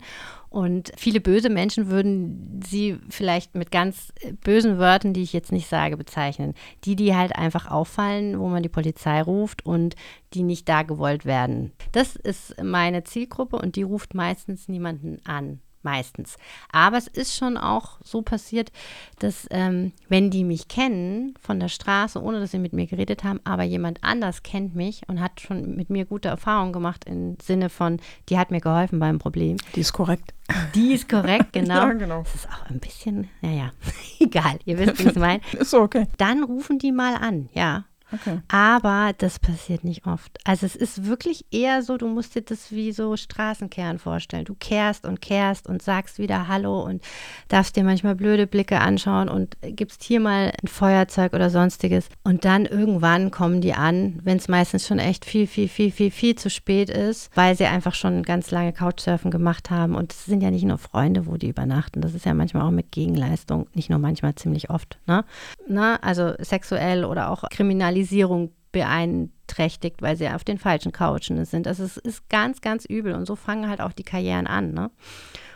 Und 0.49 0.91
viele 0.97 1.19
böse 1.19 1.49
Menschen 1.49 1.89
würden 1.89 2.61
sie 2.65 2.97
vielleicht 3.09 3.53
mit 3.53 3.71
ganz 3.71 4.11
bösen 4.43 4.79
Wörtern, 4.79 5.13
die 5.13 5.21
ich 5.21 5.33
jetzt 5.33 5.51
nicht 5.51 5.67
sage, 5.67 5.95
bezeichnen. 5.95 6.55
Die, 6.85 6.95
die 6.95 7.15
halt 7.15 7.35
einfach 7.35 7.69
auffallen, 7.69 8.39
wo 8.39 8.47
man 8.47 8.63
die 8.63 8.69
Polizei 8.69 9.21
ruft 9.21 9.65
und 9.65 9.95
die 10.33 10.43
nicht 10.43 10.67
da 10.67 10.81
gewollt 10.81 11.25
werden. 11.25 11.71
Das 11.91 12.15
ist 12.15 12.61
meine 12.63 13.03
Zielgruppe 13.03 13.57
und 13.57 13.75
die 13.75 13.83
ruft 13.83 14.15
meistens 14.15 14.67
niemanden 14.67 15.19
an 15.25 15.59
meistens. 15.83 16.37
Aber 16.71 16.97
es 16.97 17.07
ist 17.07 17.35
schon 17.35 17.57
auch 17.57 17.97
so 18.03 18.21
passiert, 18.21 18.71
dass 19.19 19.47
ähm, 19.51 19.93
wenn 20.07 20.29
die 20.29 20.43
mich 20.43 20.67
kennen 20.67 21.35
von 21.41 21.59
der 21.59 21.69
Straße, 21.69 22.21
ohne 22.21 22.39
dass 22.39 22.51
sie 22.51 22.59
mit 22.59 22.73
mir 22.73 22.87
geredet 22.87 23.23
haben, 23.23 23.39
aber 23.43 23.63
jemand 23.63 24.03
anders 24.03 24.43
kennt 24.43 24.75
mich 24.75 25.01
und 25.07 25.19
hat 25.19 25.41
schon 25.41 25.75
mit 25.75 25.89
mir 25.89 26.05
gute 26.05 26.29
Erfahrungen 26.29 26.73
gemacht 26.73 27.05
im 27.05 27.37
Sinne 27.41 27.69
von, 27.69 27.99
die 28.29 28.37
hat 28.37 28.51
mir 28.51 28.61
geholfen 28.61 28.99
beim 28.99 29.19
Problem. 29.19 29.57
Die 29.75 29.81
ist 29.81 29.93
korrekt. 29.93 30.33
Die 30.75 30.93
ist 30.93 31.07
korrekt, 31.07 31.47
genau. 31.53 31.87
ja, 31.87 31.93
genau. 31.93 32.23
Das 32.23 32.35
ist 32.35 32.49
auch 32.49 32.69
ein 32.69 32.79
bisschen, 32.79 33.29
naja, 33.41 33.71
egal, 34.19 34.59
ihr 34.65 34.77
wisst, 34.77 34.99
wie 34.99 35.03
ich 35.03 35.09
es 35.09 35.15
meine. 35.15 35.41
Ist 35.59 35.71
so 35.71 35.81
okay. 35.81 36.07
Dann 36.17 36.43
rufen 36.43 36.79
die 36.79 36.91
mal 36.91 37.15
an, 37.15 37.49
ja. 37.53 37.85
Okay. 38.11 38.39
Aber 38.47 39.11
das 39.17 39.39
passiert 39.39 39.83
nicht 39.83 40.05
oft. 40.07 40.37
Also 40.43 40.65
es 40.65 40.75
ist 40.75 41.05
wirklich 41.05 41.45
eher 41.51 41.83
so, 41.83 41.97
du 41.97 42.07
musst 42.07 42.35
dir 42.35 42.41
das 42.41 42.71
wie 42.71 42.91
so 42.91 43.15
Straßenkehren 43.15 43.99
vorstellen. 43.99 44.45
Du 44.45 44.55
kehrst 44.55 45.05
und 45.05 45.21
kehrst 45.21 45.67
und 45.67 45.81
sagst 45.81 46.17
wieder 46.17 46.47
Hallo 46.47 46.81
und 46.81 47.03
darfst 47.47 47.75
dir 47.75 47.83
manchmal 47.83 48.15
blöde 48.15 48.47
Blicke 48.47 48.79
anschauen 48.79 49.29
und 49.29 49.57
gibst 49.61 50.03
hier 50.03 50.19
mal 50.19 50.51
ein 50.61 50.67
Feuerzeug 50.67 51.33
oder 51.33 51.49
sonstiges. 51.49 52.09
Und 52.23 52.45
dann 52.45 52.65
irgendwann 52.65 53.31
kommen 53.31 53.61
die 53.61 53.73
an, 53.73 54.19
wenn 54.23 54.37
es 54.37 54.47
meistens 54.47 54.87
schon 54.87 54.99
echt 54.99 55.25
viel, 55.25 55.45
viel, 55.45 55.67
viel, 55.67 55.91
viel, 55.91 56.11
viel 56.11 56.35
zu 56.35 56.49
spät 56.49 56.89
ist, 56.89 57.29
weil 57.35 57.55
sie 57.55 57.65
einfach 57.65 57.93
schon 57.93 58.23
ganz 58.23 58.49
lange 58.51 58.73
Couchsurfen 58.73 59.29
gemacht 59.29 59.69
haben. 59.69 59.95
Und 59.95 60.13
es 60.13 60.25
sind 60.25 60.41
ja 60.41 60.49
nicht 60.49 60.65
nur 60.65 60.77
Freunde, 60.77 61.27
wo 61.27 61.37
die 61.37 61.49
übernachten. 61.49 62.01
Das 62.01 62.13
ist 62.13 62.25
ja 62.25 62.33
manchmal 62.33 62.63
auch 62.63 62.71
mit 62.71 62.91
Gegenleistung. 62.91 63.67
Nicht 63.73 63.89
nur 63.89 63.99
manchmal, 63.99 64.33
ziemlich 64.35 64.69
oft. 64.69 64.97
Ne? 65.05 65.23
Na, 65.67 65.97
also 65.97 66.33
sexuell 66.39 67.05
oder 67.05 67.29
auch 67.29 67.43
kriminalisiert 67.49 67.98
Sozialisierung 67.99 68.53
beeinträchtigt, 68.71 70.01
weil 70.01 70.15
sie 70.15 70.29
auf 70.29 70.43
den 70.43 70.57
falschen 70.57 70.91
Couchen 70.91 71.43
sind. 71.45 71.67
Also 71.67 71.83
es 71.83 71.97
ist 71.97 72.29
ganz, 72.29 72.61
ganz 72.61 72.85
übel. 72.85 73.13
Und 73.13 73.25
so 73.25 73.35
fangen 73.35 73.67
halt 73.67 73.81
auch 73.81 73.93
die 73.93 74.03
Karrieren 74.03 74.47
an, 74.47 74.73
ne? 74.73 74.91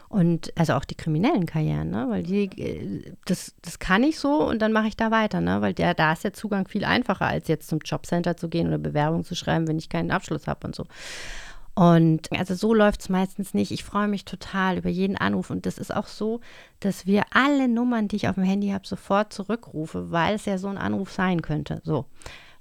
Und 0.10 0.54
also 0.56 0.74
auch 0.74 0.86
die 0.86 0.96
kriminellen 0.96 1.46
Karrieren, 1.48 1.90
ne? 1.90 2.06
Weil 2.10 2.24
die, 2.24 2.46
äh, 2.60 3.14
das, 3.26 3.56
das 3.62 3.80
kann 3.80 4.04
ich 4.04 4.20
so 4.20 4.48
und 4.48 4.62
dann 4.62 4.72
mache 4.72 4.88
ich 4.88 4.98
da 4.98 5.12
weiter, 5.12 5.42
ne? 5.42 5.62
Weil 5.62 5.74
der, 5.74 5.94
da 5.94 6.14
ist 6.14 6.24
der 6.24 6.34
Zugang 6.34 6.68
viel 6.68 6.86
einfacher, 6.86 7.28
als 7.28 7.48
jetzt 7.48 7.68
zum 7.68 7.80
Jobcenter 7.80 8.36
zu 8.36 8.50
gehen 8.50 8.68
oder 8.68 8.78
Bewerbung 8.78 9.24
zu 9.24 9.36
schreiben, 9.36 9.68
wenn 9.68 9.78
ich 9.78 9.90
keinen 9.90 10.12
Abschluss 10.12 10.48
habe 10.48 10.68
und 10.68 10.76
so. 10.76 10.86
Und 11.76 12.32
also 12.32 12.54
so 12.54 12.74
läuft 12.74 13.02
es 13.02 13.10
meistens 13.10 13.54
nicht. 13.54 13.72
Ich 13.72 13.84
freue 13.84 14.08
mich 14.08 14.26
total 14.26 14.78
über 14.78 14.90
jeden 14.90 15.18
Anruf. 15.18 15.50
Und 15.50 15.66
das 15.66 15.78
ist 15.78 15.96
auch 15.96 16.08
so, 16.08 16.40
dass 16.80 17.06
wir 17.08 17.24
alle 17.32 17.68
Nummern, 17.68 18.08
die 18.08 18.18
ich 18.18 18.28
auf 18.28 18.36
dem 18.36 18.44
Handy 18.44 18.70
habe, 18.70 18.88
sofort 18.88 19.34
zurückrufe, 19.34 20.12
weil 20.12 20.36
es 20.36 20.46
ja 20.46 20.58
so 20.58 20.68
ein 20.68 20.78
Anruf 20.78 21.12
sein 21.12 21.42
könnte. 21.42 21.82
So. 21.84 22.06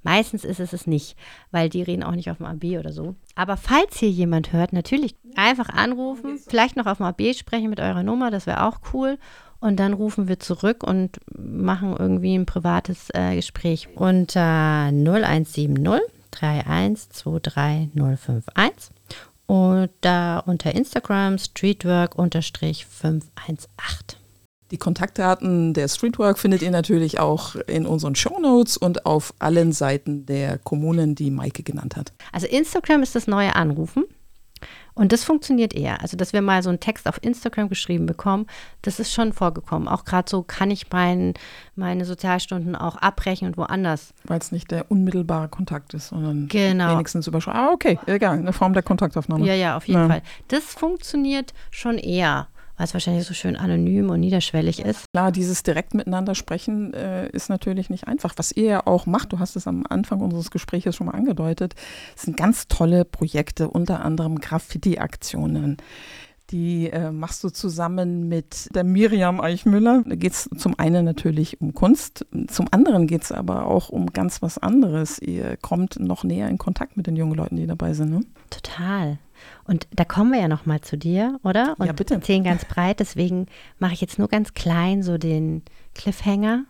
Meistens 0.05 0.45
ist 0.45 0.59
es 0.59 0.73
es 0.73 0.87
nicht, 0.87 1.17
weil 1.53 1.69
die 1.69 1.83
reden 1.83 2.03
auch 2.03 2.17
nicht 2.17 2.31
auf 2.31 2.39
dem 2.39 2.47
AB 2.47 2.79
oder 2.79 2.93
so. 2.93 3.15
Aber 3.37 3.57
falls 3.57 3.99
hier 3.99 4.11
jemand 4.11 4.53
hört, 4.53 4.73
natürlich 4.73 5.15
einfach 5.37 5.69
anrufen, 5.69 6.39
vielleicht 6.49 6.77
noch 6.77 6.87
auf 6.87 6.97
dem 6.97 7.07
AB 7.07 7.35
sprechen 7.35 7.71
mit 7.71 7.79
eurer 7.79 8.03
Nummer, 8.03 8.31
das 8.33 8.47
wäre 8.47 8.67
auch 8.67 8.81
cool. 8.93 9.19
Und 9.61 9.79
dann 9.79 9.93
rufen 9.93 10.27
wir 10.27 10.41
zurück 10.41 10.83
und 10.83 11.21
machen 11.39 11.95
irgendwie 11.97 12.35
ein 12.37 12.47
privates 12.47 13.11
äh, 13.15 13.37
Gespräch 13.37 13.91
unter 13.95 14.89
0170 14.91 15.69
3123051 16.35 18.91
oder 19.47 20.45
unter 20.47 20.75
Instagram 20.75 21.39
streetwork-518. 21.39 23.23
Die 24.71 24.79
Kontaktdaten 24.79 25.75
der 25.75 25.89
Streetwork 25.89 26.39
findet 26.39 26.63
ihr 26.63 26.71
natürlich 26.71 27.21
auch 27.21 27.57
in 27.57 27.85
unseren 27.85 28.15
Shownotes 28.15 28.79
und 28.79 29.05
auf 29.05 29.35
allen 29.39 29.73
Seiten 29.73 30.25
der 30.25 30.57
Kommunen, 30.57 31.15
die 31.15 31.31
Maike 31.31 31.63
genannt 31.63 31.97
hat. 31.97 32.15
Also 32.33 32.47
Instagram 32.47 33.03
ist 33.03 33.15
das 33.15 33.27
neue 33.27 33.55
Anrufen. 33.55 34.05
Und 34.95 35.13
das 35.13 35.25
funktioniert 35.25 35.75
eher. 35.75 36.03
Also, 36.03 36.17
dass 36.17 36.33
wir 36.33 36.43
mal 36.43 36.63
so 36.63 36.69
einen 36.69 36.81
Text 36.81 37.09
auf 37.09 37.19
Instagram 37.23 37.69
geschrieben 37.69 38.07
bekommen, 38.07 38.47
das 38.83 39.01
ist 39.01 39.13
schon 39.13 39.33
vorgekommen. 39.33 39.89
Auch 39.89 40.05
gerade 40.05 40.29
so 40.29 40.43
kann 40.43 40.71
ich 40.71 40.91
mein, 40.91 41.35
meine 41.77 42.05
Sozialstunden 42.05 42.77
auch 42.77 42.97
abbrechen 42.97 43.49
und 43.49 43.57
woanders. 43.57 44.13
Weil 44.25 44.39
es 44.39 44.53
nicht 44.53 44.71
der 44.71 44.91
unmittelbare 44.91 45.49
Kontakt 45.49 45.95
ist, 45.95 46.09
sondern 46.09 46.49
genau. 46.49 46.95
wenigstens 46.95 47.27
überschreiben. 47.27 47.61
Ah, 47.61 47.71
okay, 47.73 47.99
egal, 48.07 48.39
eine 48.39 48.53
Form 48.53 48.75
der 48.75 48.83
Kontaktaufnahme. 48.83 49.47
Ja, 49.47 49.55
ja, 49.55 49.77
auf 49.77 49.89
jeden 49.89 50.01
ja. 50.01 50.09
Fall. 50.09 50.23
Das 50.49 50.65
funktioniert 50.65 51.55
schon 51.71 51.97
eher 51.97 52.49
weil 52.83 52.87
es 52.87 52.95
wahrscheinlich 52.95 53.29
so 53.29 53.35
schön 53.35 53.55
anonym 53.55 54.11
und 54.11 54.19
niederschwellig 54.19 54.81
ist. 54.81 55.05
Klar, 55.13 55.31
dieses 55.31 55.63
direkt 55.63 55.95
miteinander 55.95 56.35
sprechen 56.35 56.93
äh, 56.95 57.29
ist 57.29 57.49
natürlich 57.49 57.91
nicht 57.91 58.09
einfach. 58.09 58.35
Was 58.37 58.51
ihr 58.51 58.65
ja 58.65 58.87
auch 58.89 59.07
macht, 59.07 59.33
du 59.33 59.39
hast 59.39 59.55
es 59.55 59.69
am 59.69 59.85
Anfang 59.89 60.21
unseres 60.21 60.51
Gesprächs 60.51 60.97
schon 60.97 61.07
mal 61.07 61.15
angedeutet, 61.15 61.77
sind 62.17 62.37
ganz 62.37 62.67
tolle 62.67 63.05
Projekte, 63.05 63.69
unter 63.69 64.05
anderem 64.05 64.41
Graffiti-Aktionen. 64.41 65.77
Die 66.51 66.91
äh, 66.91 67.13
machst 67.13 67.45
du 67.45 67.51
zusammen 67.51 68.27
mit 68.27 68.75
der 68.75 68.83
Miriam 68.83 69.41
Eichmüller. 69.41 70.03
Da 70.05 70.17
geht 70.17 70.33
es 70.33 70.51
zum 70.57 70.77
einen 70.77 71.05
natürlich 71.05 71.61
um 71.61 71.75
Kunst, 71.75 72.27
zum 72.49 72.67
anderen 72.73 73.07
geht 73.07 73.23
es 73.23 73.31
aber 73.31 73.67
auch 73.67 73.91
um 73.91 74.07
ganz 74.07 74.43
was 74.43 74.59
anderes. 74.59 75.21
Ihr 75.21 75.57
kommt 75.57 76.01
noch 76.01 76.25
näher 76.25 76.49
in 76.49 76.59
Kontakt 76.59 76.97
mit 76.97 77.07
den 77.07 77.15
jungen 77.15 77.37
Leuten, 77.37 77.55
die 77.55 77.69
dabei 77.69 77.95
sind. 77.95 78.11
Ne? 78.11 78.23
Total. 78.51 79.19
Und 79.65 79.87
da 79.93 80.05
kommen 80.05 80.33
wir 80.33 80.41
ja 80.41 80.49
noch 80.49 80.67
mal 80.67 80.81
zu 80.81 80.97
dir, 80.99 81.39
oder? 81.45 81.77
Und 81.79 81.87
ja, 81.87 81.93
bitte. 81.93 82.15
erzählen 82.15 82.43
ganz 82.43 82.65
breit. 82.65 83.01
Deswegen 83.01 83.47
mache 83.79 83.95
ich 83.95 84.01
jetzt 84.01 84.19
nur 84.19 84.29
ganz 84.29 84.55
klein 84.55 85.03
so 85.03 85.19
den 85.19 85.63
Cliffhanger. 85.95 86.65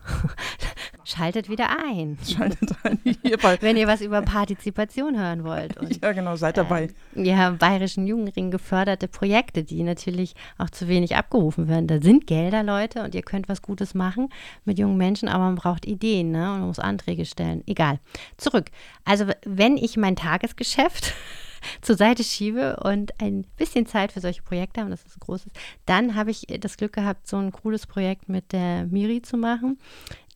Schaltet 1.05 1.49
wieder 1.49 1.69
ein. 1.71 2.19
Schaltet 2.25 2.71
ein. 2.83 2.99
Hierbei. 3.23 3.57
Wenn 3.61 3.77
ihr 3.77 3.87
was 3.87 4.01
über 4.01 4.23
Partizipation 4.23 5.19
hören 5.19 5.45
wollt. 5.45 5.77
Und, 5.79 6.03
ja, 6.03 6.13
genau, 6.13 6.37
seid 6.37 6.57
dabei. 6.57 6.89
Äh, 7.17 7.23
ja, 7.23 7.51
Bayerischen 7.51 8.07
Jugendring 8.07 8.51
geförderte 8.51 9.09
Projekte, 9.09 9.65
die 9.65 9.83
natürlich 9.83 10.35
auch 10.59 10.71
zu 10.71 10.89
wenig 10.89 11.17
abgerufen 11.17 11.69
werden. 11.69 11.87
Da 11.87 12.01
sind 12.01 12.27
Gelder, 12.27 12.63
Leute, 12.63 13.03
und 13.03 13.15
ihr 13.15 13.23
könnt 13.23 13.49
was 13.49 13.63
Gutes 13.63 13.95
machen 13.95 14.29
mit 14.65 14.79
jungen 14.79 14.97
Menschen, 14.97 15.29
aber 15.29 15.45
man 15.45 15.57
braucht 15.57 15.87
Ideen 15.87 16.31
ne? 16.31 16.53
und 16.53 16.59
man 16.61 16.69
muss 16.69 16.79
Anträge 16.79 17.25
stellen. 17.25 17.63
Egal. 17.67 17.99
Zurück. 18.37 18.71
Also, 19.05 19.27
wenn 19.45 19.77
ich 19.77 19.97
mein 19.97 20.17
Tagesgeschäft 20.17 21.15
zur 21.81 21.97
Seite 21.97 22.25
schiebe 22.25 22.77
und 22.85 23.21
ein 23.21 23.47
bisschen 23.57 23.87
Zeit 23.87 24.13
für 24.13 24.21
solche 24.21 24.43
Projekte 24.43 24.81
habe, 24.81 24.91
das 24.91 25.05
ist 25.05 25.21
großes, 25.21 25.51
dann 25.87 26.15
habe 26.15 26.31
ich 26.31 26.47
das 26.61 26.77
Glück 26.77 26.93
gehabt, 26.93 27.27
so 27.27 27.37
ein 27.37 27.53
cooles 27.53 27.87
Projekt 27.87 28.29
mit 28.29 28.53
der 28.53 28.87
Miri 28.87 29.23
zu 29.23 29.37
machen. 29.37 29.79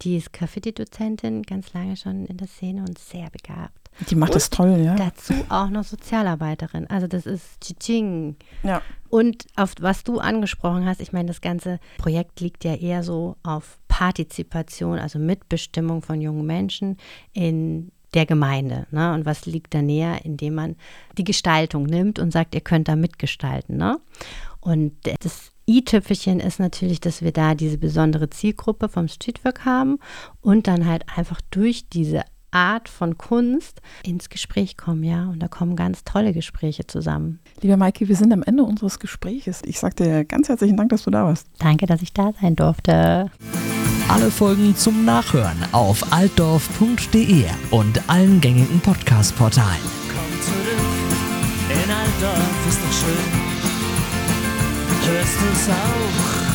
Die 0.03 0.17
ist 0.17 0.33
Graffiti-Dozentin, 0.33 1.43
ganz 1.43 1.73
lange 1.73 1.97
schon 1.97 2.27
in 2.27 2.37
der 2.37 2.49
Szene 2.49 2.83
und 2.83 2.99
sehr 2.99 3.31
begabt. 3.31 3.87
Die 4.11 4.15
macht 4.15 4.31
und 4.31 4.37
das 4.37 4.51
toll, 4.51 4.79
ja. 4.85 4.95
Dazu 4.95 5.33
auch 5.49 5.71
noch 5.71 5.85
Sozialarbeiterin. 5.85 6.87
Also 6.89 7.07
das 7.07 7.25
ist 7.25 7.61
Chiching. 7.63 8.37
Ja. 8.63 8.83
Und 9.09 9.47
auf 9.57 9.73
was 9.81 10.05
du 10.05 10.19
angesprochen 10.19 10.85
hast, 10.85 11.01
ich 11.01 11.13
meine, 11.13 11.29
das 11.29 11.41
ganze 11.41 11.79
Projekt 11.97 12.41
liegt 12.41 12.65
ja 12.65 12.75
eher 12.75 13.03
so 13.03 13.37
auf 13.43 13.79
Partizipation, 13.89 14.99
also 14.99 15.19
Mitbestimmung 15.19 16.03
von 16.03 16.21
jungen 16.21 16.45
Menschen 16.45 16.99
in 17.33 17.91
der 18.17 18.27
Gemeinde. 18.27 18.87
Ne? 18.91 19.15
Und 19.15 19.27
was 19.27 19.47
liegt 19.47 19.75
da 19.75 19.83
näher, 19.83 20.25
indem 20.25 20.55
man 20.55 20.77
die 21.19 21.25
Gestaltung 21.25 21.85
nimmt 21.85 22.19
und 22.19 22.33
sagt, 22.33 22.55
ihr 22.55 22.61
könnt 22.61 22.89
da 22.89 22.97
mitgestalten. 22.97 23.77
Ne? 23.77 23.99
Und 24.61 24.93
das 25.21 25.53
i-Tüpfelchen 25.69 26.41
ist 26.41 26.59
natürlich, 26.59 27.01
dass 27.01 27.23
wir 27.23 27.33
da 27.33 27.55
diese 27.55 27.79
besondere 27.79 28.31
Zielgruppe 28.31 28.89
vom 28.89 29.09
Streetwork 29.09 29.65
haben 29.65 29.99
und 30.41 30.67
dann 30.67 30.87
halt 30.87 31.05
einfach 31.17 31.41
durch 31.51 31.89
diese 31.89 32.23
Art 32.53 32.89
von 32.89 33.19
Kunst 33.19 33.83
ins 34.03 34.31
Gespräch 34.31 34.79
kommen, 34.79 35.03
ja. 35.03 35.29
Und 35.29 35.41
da 35.41 35.49
kommen 35.49 35.77
ganz 35.77 36.05
tolle 36.05 36.33
Gespräche 36.33 36.87
zusammen. 36.87 37.41
Lieber 37.61 37.77
Maike, 37.77 38.09
wir 38.09 38.17
sind 38.17 38.33
am 38.33 38.43
Ende 38.43 38.63
unseres 38.63 38.99
Gespräches. 38.99 39.61
Ich 39.67 39.79
sage 39.79 39.97
dir 39.97 40.25
ganz 40.25 40.49
herzlichen 40.49 40.77
Dank, 40.77 40.89
dass 40.89 41.03
du 41.03 41.11
da 41.11 41.25
warst. 41.25 41.49
Danke, 41.59 41.85
dass 41.87 42.01
ich 42.01 42.15
da 42.15 42.33
sein 42.41 42.57
durfte. 42.57 43.31
Alle 44.09 44.31
Folgen 44.31 44.77
zum 44.77 45.05
Nachhören 45.05 45.57
auf 45.73 46.13
altdorf.de 46.13 47.45
und 47.71 48.09
allen 48.09 48.41
gängigen 48.41 48.81
Podcast-Portalen. 48.81 49.81
Komm 50.09 50.41
zurück, 50.41 51.85
in 51.85 51.91
Altdorf 51.91 52.67
ist 52.69 52.79
doch 52.79 52.93
schön. 52.93 53.33
Hörst 55.13 55.37
du's 55.41 55.69
auch? 55.71 56.46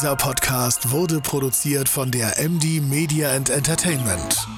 Dieser 0.00 0.16
Podcast 0.16 0.92
wurde 0.92 1.20
produziert 1.20 1.86
von 1.86 2.10
der 2.10 2.38
MD 2.38 2.80
Media 2.80 3.32
and 3.36 3.50
Entertainment. 3.50 4.48